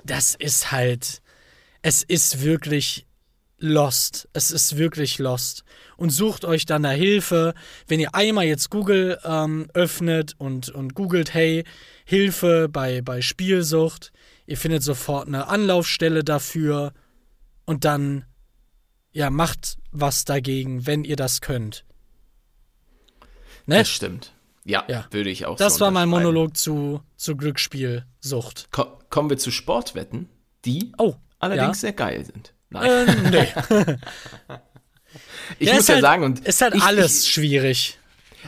[0.03, 1.23] das ist halt
[1.89, 3.07] es ist wirklich
[3.57, 4.29] lost.
[4.35, 5.65] Es ist wirklich lost.
[5.97, 7.55] Und sucht euch dann da Hilfe.
[7.87, 11.65] Wenn ihr einmal jetzt Google ähm, öffnet und, und googelt, hey,
[12.05, 14.13] Hilfe bei, bei Spielsucht,
[14.47, 16.93] ihr findet sofort eine Anlaufstelle dafür
[17.65, 18.27] und dann,
[19.13, 21.87] ja, macht was dagegen, wenn ihr das könnt.
[23.65, 23.79] Ne?
[23.79, 24.35] Das stimmt.
[24.67, 28.71] Ja, ja, würde ich auch Das so war mein Monolog zu, zu Glücksspielsucht.
[28.73, 30.29] Ko kommen wir zu Sportwetten,
[30.67, 31.89] die oh allerdings ja.
[31.89, 32.53] sehr geil sind.
[32.71, 33.09] Nein.
[33.09, 33.49] Äh, nee.
[35.59, 36.47] ich ja, muss ja halt, sagen, und.
[36.47, 37.99] Ist halt ich, alles ich, schwierig.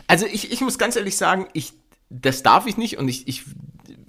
[0.07, 1.73] Also ich, ich muss ganz ehrlich sagen, ich,
[2.09, 3.43] das darf ich nicht und ich, ich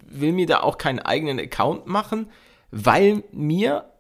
[0.07, 2.31] will mir da auch keinen eigenen Account machen,
[2.71, 3.91] weil mir,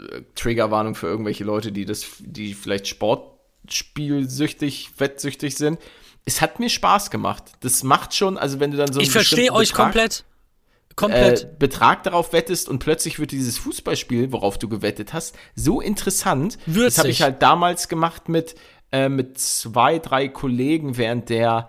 [0.00, 5.78] äh, Triggerwarnung für irgendwelche Leute, die das, die vielleicht Sportspielsüchtig, wettsüchtig sind,
[6.24, 7.44] es hat mir Spaß gemacht.
[7.60, 10.24] Das macht schon, also wenn du dann so Ich verstehe euch Betrag, komplett.
[10.96, 11.44] Komplett.
[11.44, 16.58] Äh, Betrag darauf wettest und plötzlich wird dieses Fußballspiel, worauf du gewettet hast, so interessant.
[16.66, 16.84] Würzig.
[16.84, 18.54] Das habe ich halt damals gemacht mit,
[18.92, 21.68] äh, mit zwei, drei Kollegen während der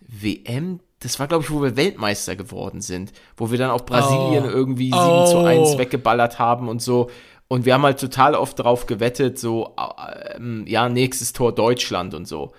[0.00, 0.80] WM.
[1.00, 4.50] Das war, glaube ich, wo wir Weltmeister geworden sind, wo wir dann auch Brasilien oh.
[4.50, 5.26] irgendwie 7 oh.
[5.26, 7.10] zu 1 weggeballert haben und so.
[7.46, 12.26] Und wir haben halt total oft darauf gewettet, so, äh, ja, nächstes Tor Deutschland und
[12.26, 12.52] so.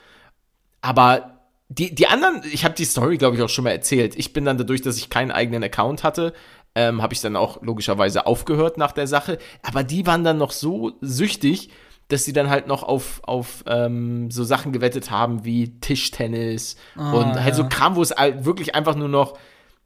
[0.81, 1.38] Aber
[1.69, 4.15] die, die anderen, ich habe die Story, glaube ich, auch schon mal erzählt.
[4.17, 6.33] Ich bin dann dadurch, dass ich keinen eigenen Account hatte,
[6.73, 9.37] ähm, habe ich dann auch logischerweise aufgehört nach der Sache.
[9.61, 11.69] Aber die waren dann noch so süchtig,
[12.07, 17.01] dass sie dann halt noch auf, auf ähm, so Sachen gewettet haben wie Tischtennis oh,
[17.01, 17.53] und halt ja.
[17.53, 19.37] so Kram, wo es halt wirklich einfach nur noch,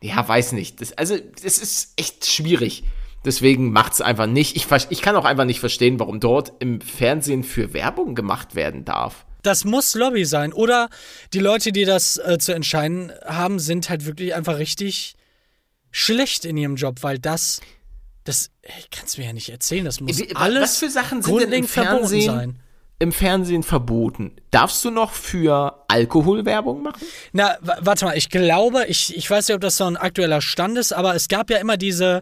[0.02, 0.80] ja, weiß nicht.
[0.80, 2.86] Das, also, es ist echt schwierig.
[3.26, 4.56] Deswegen macht es einfach nicht.
[4.56, 8.86] Ich, ich kann auch einfach nicht verstehen, warum dort im Fernsehen für Werbung gemacht werden
[8.86, 9.26] darf.
[9.44, 10.54] Das muss Lobby sein.
[10.54, 10.90] Oder
[11.34, 15.16] die Leute, die das äh, zu entscheiden haben, sind halt wirklich einfach richtig
[15.92, 17.62] schlecht in ihrem Job, weil das,
[18.24, 18.50] das
[18.90, 19.86] kannst du mir ja nicht erzählen.
[19.86, 22.60] Das muss Wie, alles was für Sachen sind denn im Fernsehen, sein.
[23.00, 24.32] im Fernsehen verboten?
[24.50, 27.06] Darfst du noch für Alkoholwerbung machen?
[27.34, 30.78] Na, warte mal, ich glaube, ich, ich weiß nicht, ob das so ein aktueller Stand
[30.78, 32.22] ist, aber es gab ja immer diese,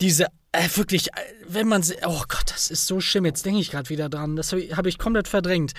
[0.00, 3.24] diese äh, wirklich, äh, wenn man, oh Gott, das ist so schlimm.
[3.24, 4.36] Jetzt denke ich gerade wieder dran.
[4.36, 5.72] Das habe ich, hab ich komplett verdrängt.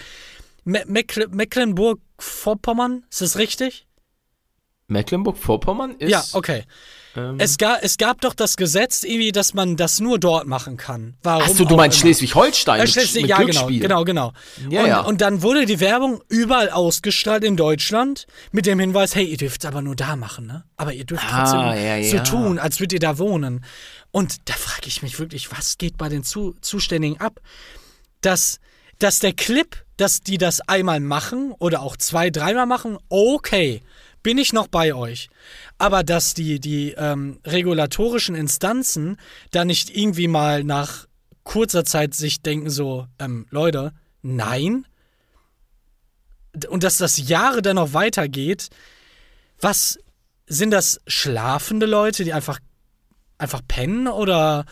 [0.63, 3.87] Mecklenburg-Vorpommern, ist das richtig?
[4.87, 6.11] Mecklenburg-Vorpommern ist.
[6.11, 6.63] Ja, okay.
[7.15, 10.77] Ähm, es, gab, es gab doch das Gesetz, irgendwie, dass man das nur dort machen
[10.77, 11.15] kann.
[11.21, 12.81] Warum Achso, du meinst Schleswig-Holstein?
[12.81, 14.33] Äh, Schleswig, ja, genau, genau, genau.
[14.69, 15.01] Ja, und, ja.
[15.01, 19.63] und dann wurde die Werbung überall ausgestrahlt in Deutschland mit dem Hinweis: hey, ihr dürft
[19.63, 20.63] es aber nur da machen, ne?
[20.75, 23.63] Aber ihr dürft trotzdem ah, ja, so tun, als würdet ihr da wohnen.
[24.11, 27.39] Und da frage ich mich wirklich, was geht bei den Zu Zuständigen ab?
[28.21, 28.59] Dass,
[29.03, 33.81] dass der Clip dass die das einmal machen oder auch zwei, dreimal machen, okay.
[34.23, 35.29] bin ich noch bei euch.
[35.77, 39.17] Aber dass die, die ähm, regulatorischen Instanzen
[39.51, 41.07] da nicht irgendwie mal nach
[41.43, 44.85] kurzer Zeit sich denken, so, ähm, Leute, nein.
[46.69, 48.69] Und dass das Jahre dann noch weitergeht,
[49.59, 49.99] was
[50.47, 52.59] sind das schlafende Leute, die einfach,
[53.37, 54.65] einfach pennen oder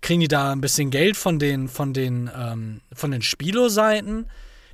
[0.00, 4.26] kriegen die da ein bisschen Geld von den, von den, ähm, von den Spilo-Seiten?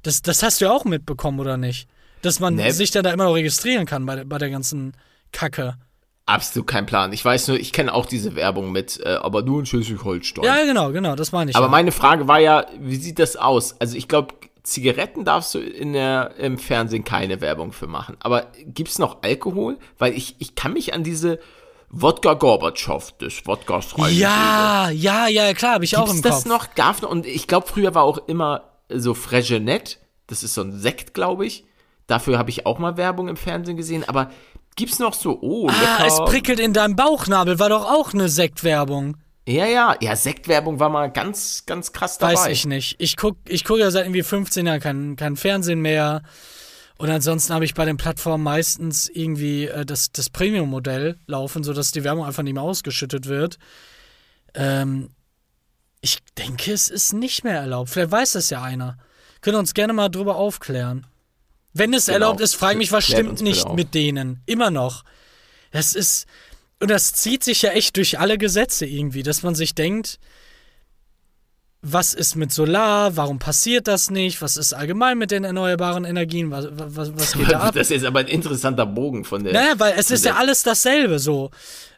[0.03, 1.89] Das, das hast du ja auch mitbekommen, oder nicht?
[2.23, 2.71] Dass man Nee.
[2.71, 4.93] sich dann da immer noch registrieren kann bei, der- bei der ganzen
[5.33, 5.77] Kacke.
[6.27, 7.13] Absolut kein Plan.
[7.13, 10.45] Ich weiß nur, ich kenne auch diese Werbung mit, äh, aber nur in Schleswig-Holstein.
[10.45, 11.57] Ja, genau, genau, das meine ich.
[11.57, 11.71] aber ja.
[11.71, 13.81] meine Frage war ja, wie sieht das aus?
[13.81, 18.17] Also ich glaube, Zigaretten darfst du in der, im Fernsehen keine Werbung für machen.
[18.19, 19.79] Aber gibt's noch Alkohol?
[19.99, 21.39] Weil ich, ich kann mich an diese
[21.91, 24.15] Wodka Gorbatschow des Wodkas rein.
[24.17, 26.47] ja, ja, ja, klar, habe ich auch Gibt's im das Kopf.
[26.47, 26.75] noch?
[26.75, 27.11] Gab's noch?
[27.11, 29.99] Und ich glaube, früher war auch immer so Fregenet.
[30.27, 31.65] Das ist so ein Sekt, glaube ich.
[32.09, 34.05] Dafür habe ich auch mal Werbung im Fernsehen gesehen.
[34.09, 34.31] Aber
[34.75, 36.07] gibt's noch so, oh, Ah, lecker.
[36.07, 39.17] es prickelt in deinem Bauchnabel, war doch auch eine Sektwerbung.
[39.47, 39.95] ja, ja.
[40.01, 42.35] Ja, Sektwerbung war mal ganz, ganz krass dabei.
[42.35, 42.97] Weiß ich nicht.
[42.99, 46.23] Ich guck, ich guck ja seit irgendwie 15 Jahren kein, kein Fernsehen mehr.
[46.99, 51.93] Und ansonsten habe ich bei den Plattformen meistens irgendwie äh, das, das Premium-Modell laufen, sodass
[51.93, 53.59] die Werbung einfach nicht mehr ausgeschüttet wird.
[54.55, 55.11] Ähm,
[56.01, 57.91] ich denke, es ist nicht mehr erlaubt.
[57.91, 58.97] Vielleicht weiß das ja einer.
[59.43, 61.07] Könnt ihr uns gerne mal drüber aufklären.
[61.75, 62.15] Wenn es Genau.
[62.15, 63.75] erlaubt ist, frage ich mich, was Klärt stimmt nicht auf.
[63.77, 64.41] mit denen.
[64.47, 65.05] Immer noch.
[65.73, 66.27] Das ist.
[66.81, 70.19] Und das zieht sich ja echt durch alle Gesetze irgendwie, dass man sich denkt,
[71.83, 76.51] was ist mit Solar, warum passiert das nicht, was ist allgemein mit den erneuerbaren Energien,
[76.51, 77.75] was, was, was geht da ab?
[77.75, 79.53] Das ist aber ein interessanter Bogen von der.
[79.53, 81.51] Naja, weil es ist ja alles dasselbe so.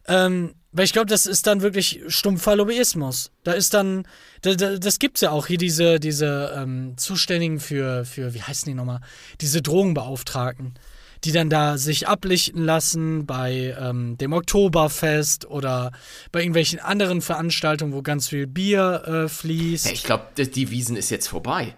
[0.06, 3.30] Ähm, weil ich glaube, das ist dann wirklich stumpfer Lobbyismus.
[3.42, 4.06] Da ist dann,
[4.42, 8.68] da, da, das gibt's ja auch hier diese, diese ähm, Zuständigen für, für, wie heißen
[8.68, 9.00] die nochmal?
[9.40, 10.74] Diese Drogenbeauftragten,
[11.24, 15.92] die dann da sich ablichten lassen bei ähm, dem Oktoberfest oder
[16.32, 19.90] bei irgendwelchen anderen Veranstaltungen, wo ganz viel Bier äh, fließt.
[19.90, 21.74] Ich glaube, die Wiesen ist jetzt vorbei.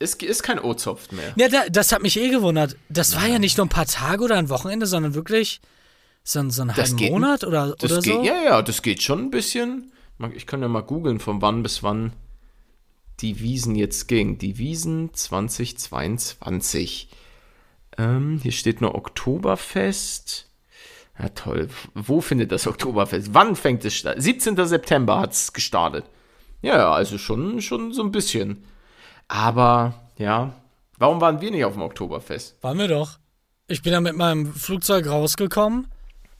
[0.00, 1.32] Es ist kein O-Zopf mehr.
[1.36, 2.76] Ja, da, das hat mich eh gewundert.
[2.88, 5.60] Das war ja nicht nur ein paar Tage oder ein Wochenende, sondern wirklich
[6.22, 8.22] so, ein- so einen halben geht- Monat oder, Das oder geht, so.
[8.22, 9.90] ja, ja, das geht schon ein bisschen.
[10.34, 12.12] Ich kann ja mal googeln, von wann bis wann
[13.20, 14.38] die Wiesen jetzt ging.
[14.38, 17.08] Die Wiesen 2022.
[17.98, 20.46] Ähm, hier steht nur Oktoberfest.
[21.18, 21.68] Ja, toll.
[21.94, 23.34] Wo findet das Oktoberfest?
[23.34, 24.16] Wann fängt es statt?
[24.18, 24.56] 17.
[24.66, 26.04] September hat es gestartet.
[26.62, 28.64] Ja, ja, also schon, schon so ein bisschen.
[29.26, 30.54] Aber, ja,
[30.98, 32.56] warum waren wir nicht auf dem Oktoberfest?
[32.62, 33.18] Waren wir doch.
[33.66, 35.88] Ich bin da mit meinem Flugzeug rausgekommen.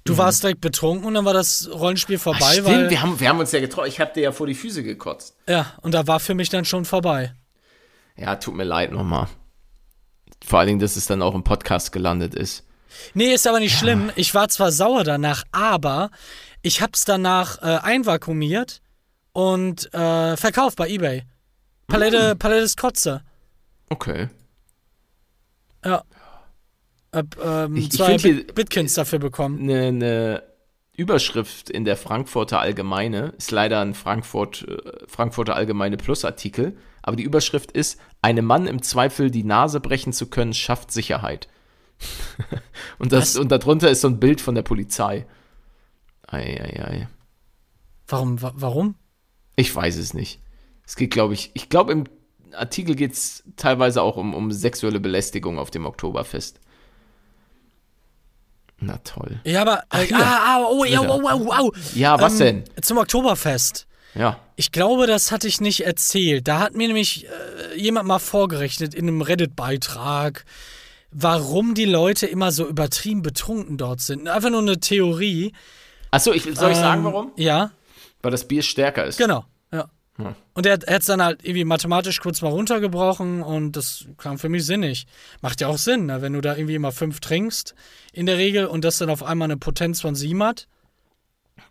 [0.05, 2.65] Du warst direkt betrunken und dann war das Rollenspiel vorbei, Mhm.
[2.67, 3.89] Ach, stimmt, wir haben, wir haben uns ja getroffen.
[3.89, 5.37] Ich hab dir ja vor die Füße gekotzt.
[5.47, 7.35] Ja, und da war für mich dann schon vorbei.
[8.17, 9.27] Ja, tut mir leid nochmal.
[10.49, 12.65] Vor allen Dingen, dass es dann auch im Podcast gelandet ist.
[13.13, 14.11] Nee, ist aber nicht schlimm.
[14.17, 16.11] Ich war zwar sauer danach, aber
[16.63, 18.81] ich hab's danach äh, einvakuumiert
[19.33, 21.25] und äh, verkauft bei Ebay.
[21.87, 22.39] Palette, Mm.
[22.39, 23.23] Palette ist Kotze.
[23.91, 24.29] Okay.
[25.85, 26.03] Ja.
[27.13, 29.61] Hab ähm, Ich- ich zwei hier- Bit Bitkins dafür bekommen.
[29.71, 30.43] Eine, eine
[30.97, 34.77] Überschrift in der Frankfurter Allgemeine ist leider ein Frankfurt, äh,
[35.07, 36.77] Frankfurter Allgemeine Plus Artikel,
[37.09, 41.49] aber die Überschrift ist: Einem Mann im Zweifel die Nase brechen zu können, schafft Sicherheit.
[42.99, 45.27] und, das, und darunter ist so ein Bild von der Polizei.
[46.27, 47.09] Eieiei.
[48.07, 48.41] Warum?
[48.41, 48.95] wa warum?
[49.57, 50.41] Ich weiß es nicht.
[50.87, 52.05] Es geht, glaube ich, ich glaube, im
[52.53, 56.61] Artikel geht es teilweise auch um, um sexuelle Belästigung auf dem Oktoberfest.
[58.81, 59.41] Na toll.
[59.45, 59.83] Ja, aber.
[59.91, 60.17] Äh, hier.
[60.19, 61.73] ah, ah, oh, oh, oh, oh, oh.
[61.95, 62.83] Ja, was Ähm, denn?
[62.83, 63.87] Zum Oktoberfest.
[64.15, 64.39] Ja.
[64.61, 66.49] Ich glaube, das hatte ich nicht erzählt.
[66.49, 70.45] Da hat mir nämlich äh, jemand mal vorgerechnet in einem Reddit-Beitrag,
[71.13, 74.27] warum die Leute immer so übertrieben betrunken dort sind.
[74.27, 75.53] Einfach nur eine Theorie.
[76.11, 77.33] Achso, ich, soll ich sagen, Ähm, warum?
[77.37, 77.71] Ja,
[78.21, 79.17] Weil das Bier stärker ist.
[79.17, 79.45] genau.
[79.73, 79.89] Ja.
[80.17, 80.35] Hm.
[80.55, 84.49] Und er hat es dann halt irgendwie mathematisch kurz mal runtergebrochen und das klang für
[84.49, 85.07] mich sinnig.
[85.41, 86.21] Macht ja auch Sinn, ne?
[86.21, 87.77] wenn du da irgendwie immer fünf trinkst
[88.13, 90.67] in der Regel und das dann auf einmal eine Potenz von sieben hat.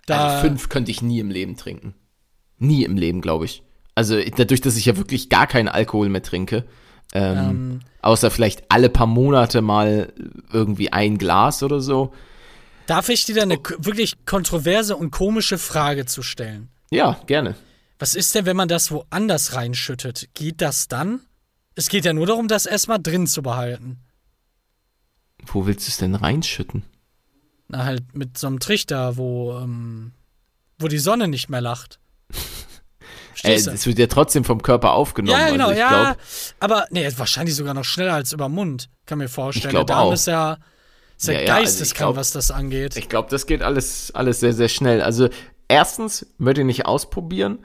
[0.05, 1.93] Da, Also fünf könnte ich nie im Leben trinken.
[2.60, 3.64] Nie im Leben, glaube ich.
[3.95, 6.66] Also dadurch, dass ich ja wirklich gar keinen Alkohol mehr trinke,
[7.14, 10.14] ähm, ähm, außer vielleicht alle paar Monate mal
[10.51, 12.14] irgendwie ein Glas oder so.
[12.86, 16.70] darf ich dir da eine wirklich kontroverse und komische Frage zu stellen?
[16.91, 17.55] Ja, gerne.
[17.99, 20.30] Was ist denn, wenn man das woanders reinschüttet?
[20.34, 21.22] Geht das dann?
[21.76, 23.99] Es geht ja nur darum, das erstmal drin zu behalten.
[25.45, 26.84] Wo willst du es denn reinschütten?
[27.68, 30.14] Na, halt mit so einem Trichter, wo, ähm,
[30.80, 31.99] wo die Sonne nicht mehr lacht.
[33.38, 33.71] Äh, Verstehst du?
[33.71, 35.39] es wird ja trotzdem vom Körper aufgenommen.
[35.39, 35.89] ja, genau, also ich ja.
[35.89, 36.17] glaub,
[36.59, 38.89] aber nee, wahrscheinlich sogar noch schneller als über den Mund.
[39.05, 39.73] Kann mir vorstellen.
[39.73, 40.13] Ich Der Darm auch.
[40.13, 40.57] ist ja
[41.17, 42.95] Ist ja, Ja, ja, also geisteskrank, was das angeht.
[42.97, 45.01] Ich glaube, das geht alles, alles sehr, sehr schnell.
[45.01, 45.29] Also,
[45.67, 47.59] erstens, würde ich nicht ausprobieren.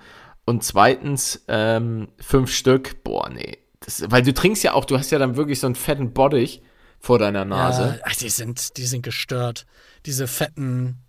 [0.44, 3.58] Und zweitens, ähm, fünf Stück, boah, nee.
[3.80, 6.62] Das, weil du trinkst ja auch, du hast ja dann wirklich so einen fetten Bottich
[6.98, 7.96] vor deiner Nase.
[7.98, 9.66] Ja, ach, die sind, die sind gestört.
[10.06, 11.01] Diese fetten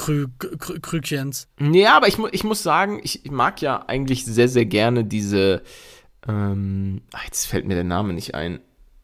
[0.00, 1.46] Krü Krü Krükchens.
[1.60, 5.04] Ja, aber ich, mu ich muss sagen, ich, ich mag ja eigentlich sehr, sehr gerne
[5.04, 5.62] diese.
[6.26, 8.60] Ähm, ach, jetzt fällt mir der Name nicht ein.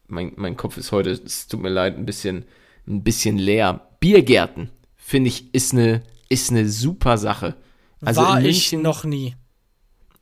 [0.07, 2.45] Mein, mein Kopf ist heute, es tut mir leid, ein bisschen,
[2.87, 3.87] ein bisschen leer.
[3.99, 7.55] Biergärten, finde ich, ist eine, ist eine super Sache.
[8.03, 9.35] Also War ich noch nie.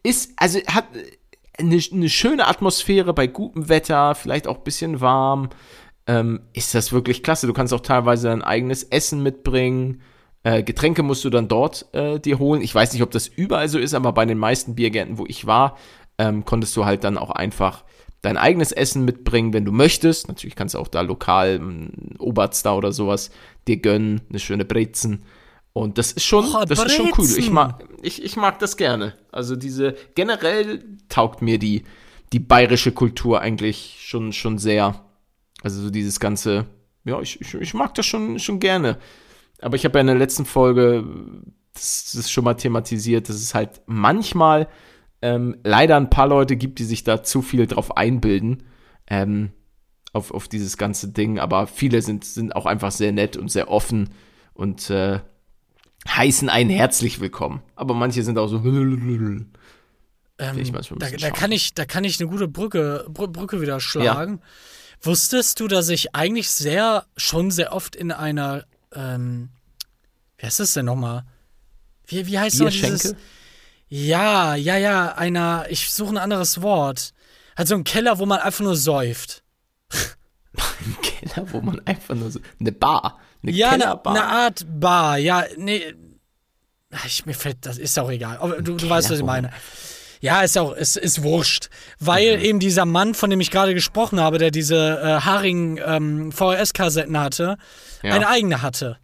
[0.04, 0.88] ist, also hat
[1.58, 5.52] eine, eine schöne Atmosphäre bei gutem Wetter, vielleicht auch ein bisschen warm.
[6.06, 7.48] Ähm, ist das wirklich klasse.
[7.48, 10.02] Du kannst auch teilweise dein eigenes Essen mitbringen.
[10.46, 12.62] Äh, Getränke musst du dann dort äh, dir holen.
[12.62, 15.48] Ich weiß nicht, ob das überall so ist, aber bei den meisten Biergärten, wo ich
[15.48, 15.76] war,
[16.20, 17.84] ähm, konntest du halt dann auch einfach
[18.22, 20.28] dein eigenes Essen mitbringen, wenn du möchtest.
[20.28, 23.32] Natürlich kannst du auch da lokal ein Oberst da oder sowas
[23.68, 25.24] dir gönnen, eine schöne Brezen.
[25.74, 27.28] Und das ist schon, Oh, das ist schon cool.
[27.38, 29.16] Ich mag, ich, ich mag das gerne.
[29.32, 31.86] Also diese, generell taugt mir die,
[32.34, 35.04] die bayerische Kultur eigentlich schon, schon sehr.
[35.64, 36.68] Also so dieses ganze,
[37.04, 39.00] ja, ich, ich, ich mag das schon, schon gerne.
[39.62, 41.04] Aber ich habe ja in der letzten Folge
[41.74, 44.68] das, das schon mal thematisiert, dass es halt manchmal
[45.22, 48.64] ähm, leider ein paar Leute gibt, die sich da zu viel drauf einbilden.
[49.08, 49.52] Ähm,
[50.16, 51.40] auf, auf dieses ganze Ding.
[51.40, 54.10] Aber viele sind, sind auch einfach sehr nett und sehr offen
[54.54, 55.20] und äh,
[56.08, 57.62] heißen einen herzlich willkommen.
[57.76, 58.64] Aber manche sind auch so.
[60.38, 63.62] Ähm, ich manchmal da, da, kann ich, da kann ich eine gute Brücke, Br Brücke
[63.62, 64.42] wieder schlagen.
[65.02, 68.66] Wusstest du, dass ich eigentlich sehr, schon sehr oft in einer,
[68.96, 69.50] ähm,
[70.38, 71.24] wie heißt das denn nochmal?
[72.08, 73.16] Wie, wie heißt noch dieses?
[73.88, 77.14] Ja, ja, ja, einer, ich suche ein anderes Wort.
[77.58, 79.44] Halt so ein Keller, wo man einfach nur säuft.
[80.58, 82.40] Ein Keller, wo man einfach nur so.
[82.60, 83.20] Eine Bar.
[83.44, 84.14] Eine Ja, eine, Kellerbar.
[84.16, 85.94] eine Art Bar, ja, nee.
[87.06, 88.38] Ich, mir fällt, das ist auch egal.
[88.62, 89.52] Du, du weißt, was ich meine.
[90.26, 91.70] Ja, ist auch, ist, ist wurscht.
[92.00, 96.32] Weil eben dieser Mann, von dem ich gerade gesprochen habe, der diese äh, Haring ähm,
[96.32, 97.58] VHS-Kassetten hatte,
[98.02, 98.16] Ja.
[98.16, 98.98] eine eigene hatte.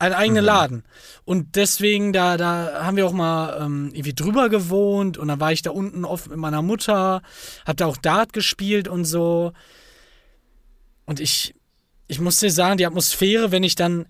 [0.00, 0.82] Einen eigenen Laden.
[1.24, 5.52] Und deswegen, da, da haben wir auch mal ähm, irgendwie drüber gewohnt und dann war
[5.52, 7.22] ich da unten oft mit meiner Mutter,
[7.64, 9.52] hab da auch Dart gespielt und so.
[11.04, 11.54] Und ich,
[12.08, 14.06] ich muss dir sagen, die Atmosphäre, wenn ich dann.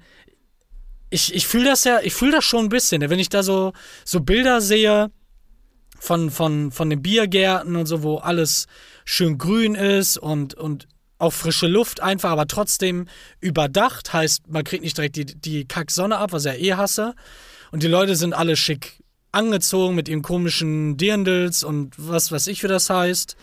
[1.11, 3.11] Ich, ich fühle das ja, ich fühle das schon ein bisschen, ne?
[3.11, 5.11] wenn ich da so, so Bilder sehe
[6.03, 8.67] von, von, von den Biergärten und so, wo alles
[9.05, 10.89] schön grün ist und, und
[11.19, 13.07] auch frische Luft einfach, aber trotzdem
[13.41, 17.15] überdacht, heißt, man kriegt nicht direkt die, die Kacksonne ab, was ich ja eh hasse.
[17.71, 18.99] Und die Leute sind alle schick
[19.31, 23.37] angezogen mit ihren komischen Dirndls und was weiß ich, wie das heißt.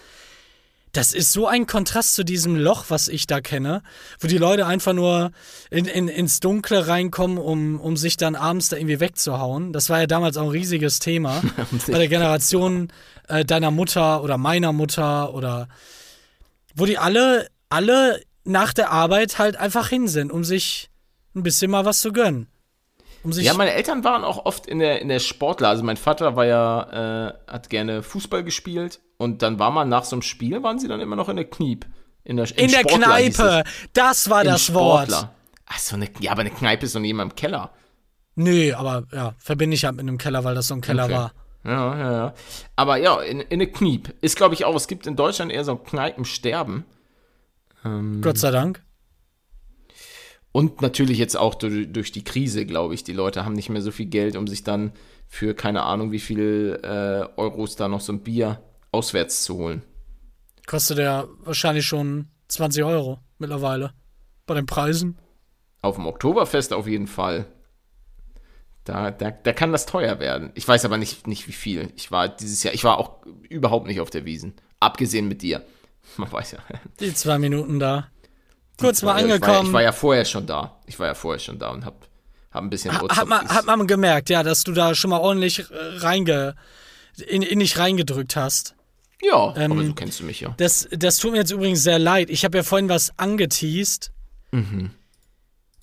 [0.92, 3.84] Das ist so ein Kontrast zu diesem Loch, was ich da kenne,
[4.20, 5.32] wo die Leute einfach nur
[5.70, 9.72] in, in, ins Dunkle reinkommen, um, um sich dann abends da irgendwie wegzuhauen.
[9.72, 11.42] Das war ja damals auch ein riesiges Thema
[11.88, 12.92] bei der Generation
[13.28, 15.68] äh, deiner Mutter oder meiner Mutter oder
[16.76, 20.90] wo die alle, alle nach der Arbeit halt einfach hin sind, um sich
[21.36, 22.48] ein bisschen mal was zu gönnen.
[23.24, 25.70] Um sich Ja, meine Eltern waren auch oft in der, in der Sportler.
[25.70, 30.04] Also mein Vater war ja, äh, hat gerne Fußball gespielt und dann war man nach
[30.06, 31.86] so einem Spiel, waren sie dann immer noch in der Kniep.
[32.24, 33.64] In der, in der Sportler Kneipe,
[33.94, 34.42] das war.
[34.42, 35.08] Im das Wort.
[35.10, 35.34] Sportler.
[35.66, 37.72] Ach so, eine, ja, aber eine Kneipe ist doch nicht immer im Keller.
[38.36, 41.14] Nö, aber ja, verbinde ich halt mit einem Keller, weil das so ein Keller Okay.
[41.14, 41.32] war.
[41.66, 42.34] Ja, ja, ja.
[42.78, 44.14] Aber ja, in, in eine Kniep.
[44.22, 46.86] Ist, glaube ich, auch, es gibt in Deutschland eher so Kneipensterben.
[48.22, 48.82] Gott sei Dank.
[50.60, 53.06] Und natürlich jetzt auch durch, durch die Krise, glaube ich.
[53.06, 54.92] Die Leute haben nicht mehr so viel Geld, um sich dann
[55.26, 59.84] für keine Ahnung wie viel äh, Euros da noch so ein Bier auswärts zu holen.
[60.68, 63.94] Kostet ja wahrscheinlich schon 20 Euro mittlerweile.
[64.46, 65.18] Bei den Preisen.
[65.82, 67.46] Auf dem Oktoberfest auf jeden Fall.
[68.84, 70.52] Da, da, da kann das teuer werden.
[70.56, 71.94] Ich weiß aber nicht, nicht wie viel.
[71.96, 74.56] Ich war dieses Jahr, ich war auch überhaupt nicht auf der Wiesen.
[74.82, 75.64] Abgesehen mit dir.
[76.18, 76.60] Man weiß ja.
[77.00, 78.10] Die zwei Minuten da.
[78.80, 79.68] Kurz mal Ich war, ja- angekommen.
[79.68, 80.78] ich war ja vorher schon da.
[80.86, 82.08] Ich war ja vorher schon da und hab,
[82.52, 85.20] hab ein bisschen Ha- hat, man, hat man gemerkt, ja, dass du da schon mal
[85.20, 85.64] ordentlich äh,
[85.98, 86.56] reinge,
[87.28, 88.76] in, in dich reingedrückt hast.
[89.22, 90.54] Ja, ähm, aber so kennst du mich ja.
[90.58, 92.30] Das, das tut mir jetzt übrigens sehr leid.
[92.30, 94.12] Ich habe ja vorhin was angeteased.
[94.52, 94.92] Mhm.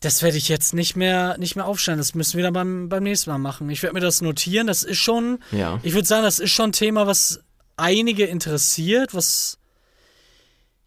[0.00, 1.98] Das werde ich jetzt nicht mehr, nicht mehr aufstellen.
[1.98, 3.68] Das müssen wir dann beim, beim nächsten Mal machen.
[3.70, 4.66] Ich werde mir das notieren.
[4.66, 5.80] Das ist schon, Ja.
[5.82, 7.40] ich würde sagen, das ist schon ein Thema, was
[7.76, 9.58] einige interessiert, was,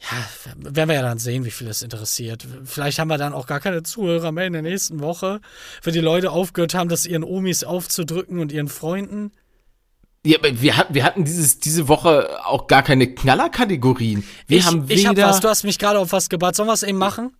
[0.01, 2.47] ja, werden wir ja dann sehen, wie viel es interessiert.
[2.63, 5.41] Vielleicht haben wir dann auch gar keine Zuhörer mehr in der nächsten Woche,
[5.83, 9.31] wenn die Leute aufgehört haben, das ihren Omis aufzudrücken und ihren Freunden.
[10.25, 14.23] Ja, aber wir hatten, wir hatten dieses, diese Woche auch gar keine Knallerkategorien.
[14.47, 15.27] Wir ich haben ich hab weder.
[15.27, 16.55] was, du hast mich gerade auf was gebracht.
[16.55, 17.33] Sollen wir es eben machen?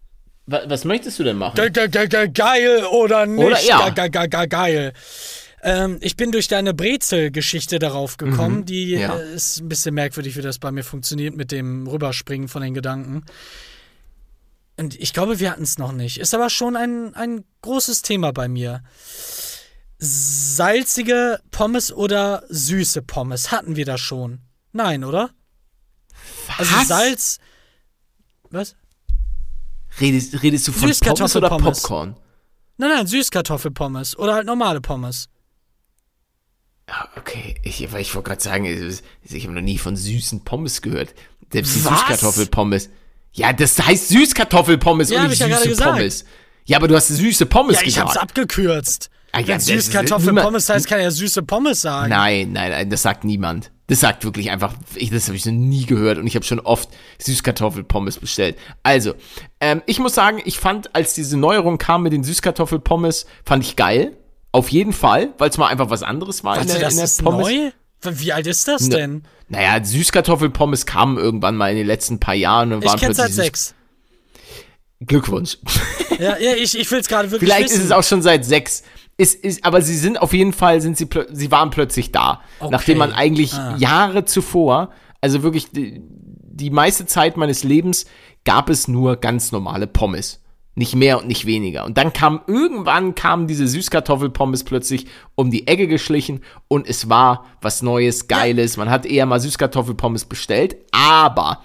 [0.45, 1.55] wa- was möchtest du denn machen?
[1.55, 3.45] Ge- ge- ge- ge- Geil oder nicht?
[3.45, 3.89] Oder ja.
[3.89, 4.93] Ge- ge- ge- Geil.
[5.61, 8.65] Ähm, ich bin durch deine Brezel-Geschichte darauf gekommen.
[8.65, 9.01] Die Mhm.
[9.01, 9.17] Ja.
[9.17, 12.73] äh, ist ein bisschen merkwürdig, wie das bei mir funktioniert mit dem Rüberspringen von den
[12.73, 13.23] Gedanken.
[14.77, 16.17] Und ich glaube, wir hatten es noch nicht.
[16.19, 18.81] Ist aber schon ein, ein großes Thema bei mir.
[19.97, 23.51] Salzige Pommes oder süße Pommes?
[23.51, 24.39] Hatten wir das schon?
[24.71, 25.31] Nein, oder?
[26.57, 26.87] Also Was?
[26.87, 27.39] Salz.
[28.49, 28.75] Was?
[29.99, 31.49] Redest, redest du von Pommes oder.
[31.49, 32.15] Popcorn?
[32.77, 34.17] Nein, nein, Süßkartoffelpommes.
[34.17, 35.27] Oder halt normale Pommes.
[36.89, 37.55] Ja, okay.
[37.63, 41.13] Ich, ich wollte gerade sagen, ich, ich habe noch nie von süßen Pommes gehört.
[41.51, 41.99] Selbst die Was?
[41.99, 42.89] Süßkartoffelpommes.
[43.33, 45.91] Ja, das heißt Süßkartoffelpommes Ja, und nicht ich ja süße gesagt.
[45.97, 46.25] Pommes.
[46.65, 48.09] Ja, aber du hast süße Pommes Ja, ich gesagt.
[48.09, 49.09] hab's abgekürzt.
[49.31, 52.09] Ah, ja, Süßkartoffelpommes heißt, kann er süße Pommes sagen.
[52.09, 53.71] Nein, nein, nein, das sagt niemand.
[53.85, 56.59] Das sagt wirklich einfach, ich, das habe ich noch nie gehört und ich habe schon
[56.59, 58.57] oft Süßkartoffelpommes bestellt.
[58.81, 59.13] Also,
[59.59, 63.75] ähm, ich muss sagen, ich fand, als diese Neuerung kam mit den Süßkartoffelpommes, fand ich
[63.75, 64.15] geil.
[64.51, 66.97] Auf jeden Fall, weil es mal einfach was anderes war Warte, in der, das in
[66.97, 67.47] der ist Pommes.
[67.47, 67.71] neu?
[68.11, 69.23] Wie alt ist das Ne- denn?
[69.49, 73.27] Naja, Süßkartoffelpommes kamen irgendwann mal in den letzten paar Jahren und Ich waren kenn's seit
[73.27, 73.73] plötzlich sechs.
[75.01, 75.57] Süß- Glückwunsch.
[76.19, 77.79] Ja, ja ich, ich will's gerade wirklich Vielleicht wissen.
[77.79, 78.83] ist es auch schon seit sechs.
[79.15, 82.41] Ist, ist, aber sie sind auf jeden Fall, sind sie, sie waren plötzlich da.
[82.59, 82.71] Okay.
[82.71, 83.77] Nachdem man eigentlich Ah.
[83.77, 84.91] Jahre zuvor,
[85.21, 88.05] also wirklich die, die meiste Zeit meines Lebens,
[88.43, 90.41] gab es nur ganz normale Pommes.
[90.79, 91.83] Nicht mehr und nicht weniger.
[91.83, 97.43] Und dann kam, irgendwann kamen diese Süßkartoffelpommes plötzlich um die Ecke geschlichen und es war
[97.61, 98.77] was Neues, Geiles.
[98.77, 101.61] Man hat eher mal Süßkartoffelpommes bestellt, aber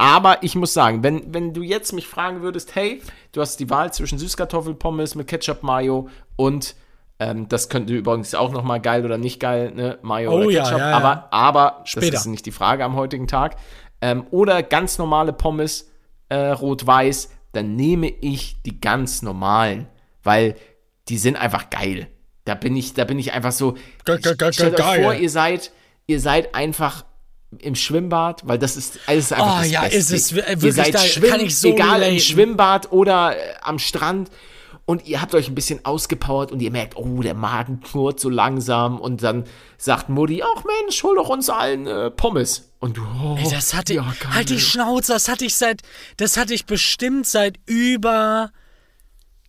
[0.00, 3.70] aber ich muss sagen, wenn, wenn du jetzt mich fragen würdest, hey, du hast die
[3.70, 6.76] Wahl zwischen Süßkartoffelpommes mit Ketchup, Mayo und
[7.18, 10.62] ähm, das könnte übrigens auch nochmal geil oder nicht geil, ne, Mayo Oh oder ja,
[10.62, 10.96] Ketchup, ja, ja.
[10.96, 12.12] aber, aber Später.
[12.12, 13.56] das ist nicht die Frage am heutigen Tag.
[14.00, 15.90] Ähm, oder ganz normale Pommes,
[16.28, 19.86] äh, rot-weiß, dann nehme ich die ganz normalen,
[20.22, 20.54] weil
[21.08, 22.08] die sind einfach geil.
[22.44, 23.72] Da bin ich, da bin ich einfach so.
[24.04, 25.02] Ge- ge- ge- Stellt euch geil.
[25.02, 25.70] vor, ihr seid,
[26.06, 27.04] ihr seid einfach
[27.60, 29.96] im Schwimmbad, weil das ist, ist einfach Oh das ja, Beste.
[29.98, 32.20] ist es, äh, ihr wirklich, seid da schwimmen, kann ich so egal im relaten.
[32.20, 34.30] Schwimmbad oder äh, am Strand
[34.84, 38.28] und ihr habt euch ein bisschen ausgepowert und ihr merkt, oh, der Magen knurrt so
[38.28, 39.44] langsam und dann
[39.78, 42.67] sagt Mutti, ach Mensch, hol doch uns allen äh, Pommes.
[42.80, 44.34] Und du, oh, Ey, das hatte ja, geil.
[44.34, 45.82] halt die Schnauze, das hatte ich seit,
[46.16, 48.52] das hatte ich bestimmt seit über,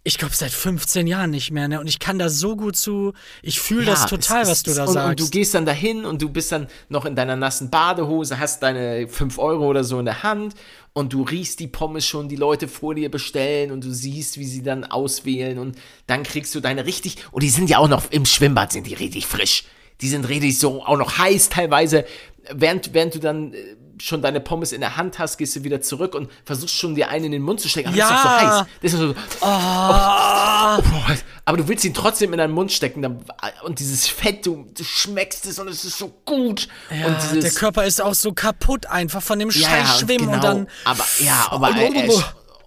[0.03, 1.79] ich glaube seit 15 Jahren nicht mehr, ne?
[1.79, 3.13] Und ich kann da so gut zu,
[3.43, 5.09] ich fühle das Ja, total, es was ist- du da und, sagst.
[5.09, 8.63] Und du gehst dann dahin und du bist dann noch in deiner nassen Badehose, hast
[8.63, 10.55] deine 5 Euro oder so in der Hand
[10.93, 14.45] und du riechst die Pommes schon, die Leute vor dir bestellen und du siehst, wie
[14.45, 15.77] sie dann auswählen und
[16.07, 18.95] dann kriegst du deine richtig, und die sind ja auch noch im Schwimmbad, sind die
[18.95, 19.65] richtig frisch.
[20.01, 22.05] Die sind richtig so auch noch heiß teilweise.
[22.51, 23.57] Während, während du dann äh,
[24.01, 27.09] schon deine Pommes in der Hand hast, gehst du wieder zurück und versuchst schon dir
[27.09, 27.89] einen in den Mund zu stecken.
[27.89, 28.59] Aber das ist doch so Ja.
[28.59, 28.67] heiß.
[28.81, 30.77] Das ist so, Ah.
[30.81, 33.23] Boah, aber du willst ihn trotzdem in deinen Mund stecken dann,
[33.63, 36.67] und dieses Fett, du, du schmeckst es und es ist so gut.
[36.89, 40.19] ja, und dieses, der Körper ist auch so kaputt einfach von dem ja, scheiß Schwimmen
[40.31, 40.67] genau, und dann.
[40.85, 42.21] Aber ja, aber äh, äh,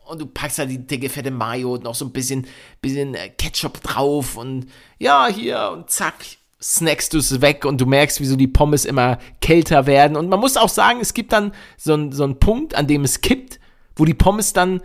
[0.06, 2.46] und du packst da die dicke fette Mayo und noch so ein bisschen,
[2.82, 4.66] bisschen äh, Ketchup drauf und
[4.98, 6.14] ja, hier und zack.
[6.62, 10.16] Snackst du es weg und du merkst, wie so die Pommes immer kälter werden.
[10.16, 13.04] Und man muss auch sagen, es gibt dann so einen so einen Punkt, an dem
[13.04, 13.58] es kippt,
[13.96, 14.80] wo die Pommes dann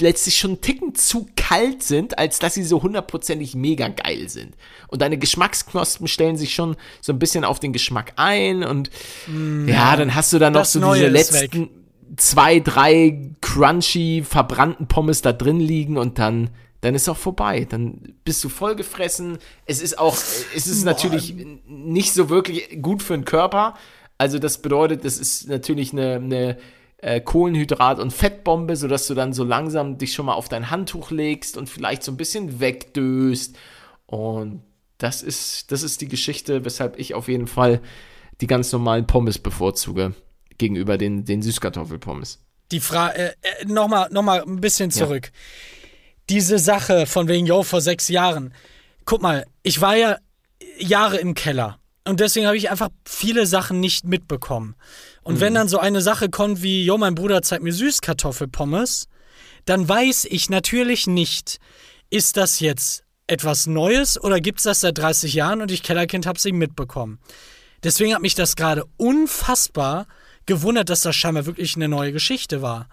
[0.00, 4.54] letztlich schon einen Ticken zu kalt sind, als dass sie so hundertprozentig mega geil sind.
[4.88, 8.90] Und deine Geschmacksknospen stellen sich schon so ein bisschen auf den Geschmack ein und
[9.66, 11.70] ja, dann hast du dann noch so Neue diese letzten
[12.16, 16.50] zwei, drei crunchy, verbrannten Pommes da drin liegen und dann
[16.80, 17.66] dann ist auch vorbei.
[17.68, 19.38] Dann bist du vollgefressen.
[19.66, 21.34] Es ist auch, es ist natürlich
[21.66, 23.74] nicht so wirklich gut für den Körper.
[24.18, 26.58] Also das bedeutet, das ist natürlich eine, eine
[26.98, 31.10] äh, Kohlenhydrat- und Fettbombe, sodass du dann so langsam dich schon mal auf dein Handtuch
[31.10, 33.56] legst und vielleicht so ein bisschen wegdöst.
[34.06, 34.62] Und
[34.98, 37.80] das ist, das ist die Geschichte, weshalb ich auf jeden Fall
[38.40, 40.14] die ganz normalen Pommes bevorzuge
[40.58, 42.38] gegenüber den, den Süßkartoffelpommes.
[42.72, 45.32] Die Frage, äh, äh, nochmal noch mal ein bisschen zurück.
[46.30, 48.54] Diese Sache von wegen, yo, vor sechs Jahren.
[49.04, 50.16] Guck mal, ich war ja
[50.78, 51.78] Jahre im Keller.
[52.06, 54.76] Und deswegen habe ich einfach viele Sachen nicht mitbekommen.
[55.22, 59.08] Und wenn dann so eine Sache kommt wie, yo, mein Bruder zeigt mir Süßkartoffelpommes,
[59.64, 61.58] dann weiß ich natürlich nicht,
[62.08, 66.26] ist das jetzt etwas Neues oder gibt es das seit 30 Jahren und ich Kellerkind
[66.26, 67.18] habe sie mitbekommen.
[67.82, 70.06] Deswegen hat mich das gerade unfassbar
[70.46, 72.88] gewundert, dass das scheinbar wirklich eine neue Geschichte war.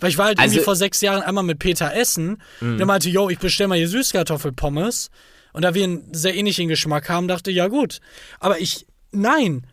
[0.00, 2.40] Weil ich war halt irgendwie Also- vor sechs Jahren einmal mit Peter essen.
[2.60, 5.10] Der meinte, yo, ich bestell mal hier Süßkartoffelpommes.
[5.52, 8.00] Und da wir einen sehr ähnlichen Geschmack haben, dachte ich, ja gut.
[8.38, 9.66] Aber ich, nein.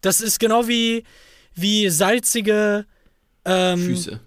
[0.00, 1.04] Das ist genau wie,
[1.54, 2.86] wie salzige
[3.44, 4.20] ähm, Füße.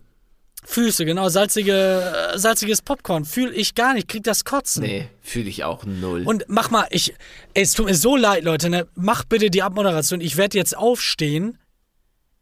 [0.66, 3.26] Füße, genau, salzige, äh, salziges Popcorn.
[3.26, 4.84] Fühl ich gar nicht, krieg das Kotzen.
[4.84, 6.24] Nee, fühle ich auch null.
[6.26, 7.14] Und mach mal, ich,
[7.54, 8.88] ey, es tut mir so leid, Leute, ne?
[8.94, 10.22] Mach bitte die Abmoderation.
[10.22, 11.58] Ich werde jetzt aufstehen.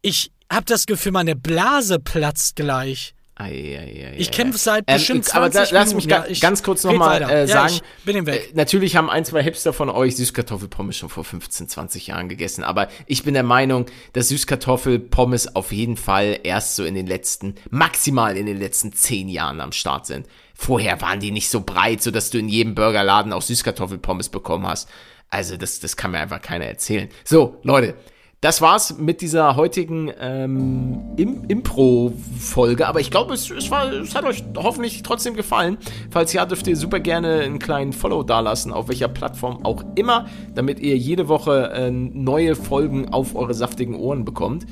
[0.02, 3.14] Ich hab das Gefühl, meine Blase platzt gleich.
[3.40, 4.58] Ei, ei, ei, Ich kämpfe ei.
[4.58, 7.46] seit bestimmt 20 aber da, lass mich ga, Ja, ich- ganz kurz nochmal äh, Ja,
[7.46, 7.74] sagen.
[7.74, 8.48] ich bin ihm weg.
[8.50, 12.64] Äh, natürlich haben ein, zwei Hipster von euch Süßkartoffelpommes schon vor 15, 20 Jahren gegessen.
[12.64, 17.54] Aber ich bin der Meinung, dass Süßkartoffelpommes auf jeden Fall erst so in den letzten,
[17.70, 20.26] maximal in den letzten 10 Jahren am Start sind.
[20.54, 24.88] Vorher waren die nicht so breit, sodass du in jedem Burgerladen auch Süßkartoffelpommes bekommen hast.
[25.30, 27.08] Also das, das kann mir einfach keiner erzählen.
[27.22, 27.94] So, Leute,
[28.40, 32.86] das war's mit dieser heutigen ähm, Im Impro-Folge.
[32.86, 35.76] Aber ich glaube, es, es, es hat euch hoffentlich trotzdem gefallen.
[36.10, 40.26] Falls ja, dürft ihr super gerne einen kleinen Follow dalassen, auf welcher Plattform auch immer,
[40.54, 44.66] damit ihr jede Woche äh, neue Folgen auf eure saftigen Ohren bekommt.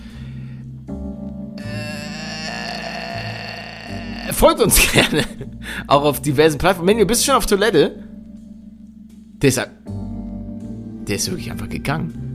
[4.29, 5.25] Äh, folgt uns gerne.
[5.89, 6.87] Auch auf diversen Plattformen.
[6.87, 8.05] Menü, bist du schon auf Toilette?
[9.43, 9.61] Der ist,
[11.09, 12.26] der ist wirklich einfach gegangen.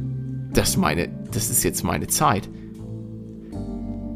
[0.53, 2.49] Das meine, das ist jetzt meine Zeit.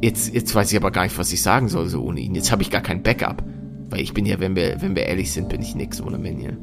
[0.01, 2.35] Jetzt, jetzt weiß ich aber gar nicht, was ich sagen soll, so ohne ihn.
[2.35, 3.43] Jetzt habe ich gar kein Backup.
[3.89, 6.57] Weil ich bin ja, wenn wir, wenn wir ehrlich sind, bin ich nix ohne Minion.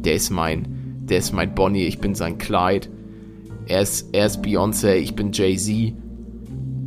[0.00, 0.66] Der ist mein,
[1.04, 2.88] der ist mein Bonnie, ich bin sein Clyde.
[3.66, 5.94] Er ist, er ist Beyoncé, ich bin Jay-Z.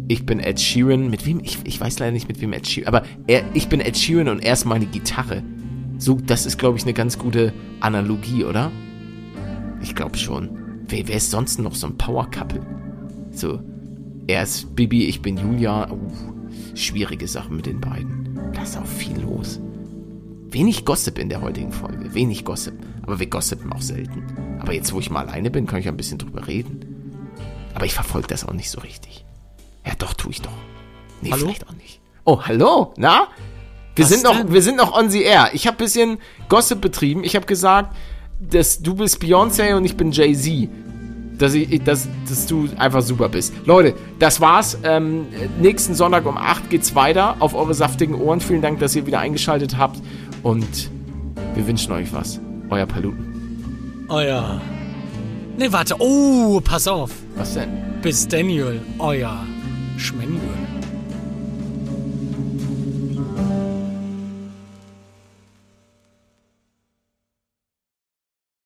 [0.07, 1.09] Ich bin Ed Sheeran.
[1.09, 1.39] Mit wem?
[1.43, 2.93] Ich, ich weiß leider nicht, mit wem Ed Sheeran.
[2.93, 5.43] Aber er, ich bin Ed Sheeran und er ist meine Gitarre.
[5.97, 8.71] So, das ist, glaube ich, eine ganz gute Analogie, oder?
[9.81, 10.64] Ich glaube schon.
[10.87, 12.61] Wer, wer ist sonst noch so ein Power-Couple?
[13.31, 13.59] So,
[14.27, 15.91] er ist Bibi, ich bin Julia.
[15.91, 18.39] Uh, schwierige Sachen mit den beiden.
[18.53, 19.59] Da ist auch viel los.
[20.49, 22.13] Wenig Gossip in der heutigen Folge.
[22.13, 22.73] Wenig Gossip.
[23.03, 24.23] Aber wir gossipen auch selten.
[24.59, 27.29] Aber jetzt, wo ich mal alleine bin, kann ich ein bisschen drüber reden.
[27.73, 29.25] Aber ich verfolge das auch nicht so richtig.
[29.85, 30.51] Ja, doch, tue ich doch.
[31.21, 31.47] Nee, Hallo?
[31.47, 31.99] vielleicht auch nicht.
[32.23, 32.93] Oh, hallo?
[32.97, 33.27] Na?
[33.95, 34.51] Wir Was sind, noch, denn?
[34.51, 35.49] wir sind noch on the air.
[35.53, 36.17] Ich habe bisschen
[36.49, 37.23] Gossip betrieben.
[37.23, 37.95] Ich habe gesagt,
[38.51, 40.69] dass du bist Beyoncé und ich bin Jay-Z.
[41.37, 43.53] Dass, ich, dass, dass du einfach super bist.
[43.65, 44.77] Leute, das war's.
[44.83, 45.25] Ähm,
[45.59, 48.39] nächsten Sonntag um 8 geht's weiter auf eure saftigen Ohren.
[48.39, 49.99] Vielen Dank, dass ihr wieder eingeschaltet habt.
[50.43, 50.89] Und
[51.53, 52.39] wir wünschen euch was.
[52.69, 54.05] Euer Paluten.
[54.07, 54.61] Euer.
[55.57, 55.95] Nee, warte.
[55.99, 57.11] Oh, pass auf.
[57.35, 57.69] Was denn?
[58.01, 59.45] Bis Daniel, euer
[59.97, 60.64] Schmendel.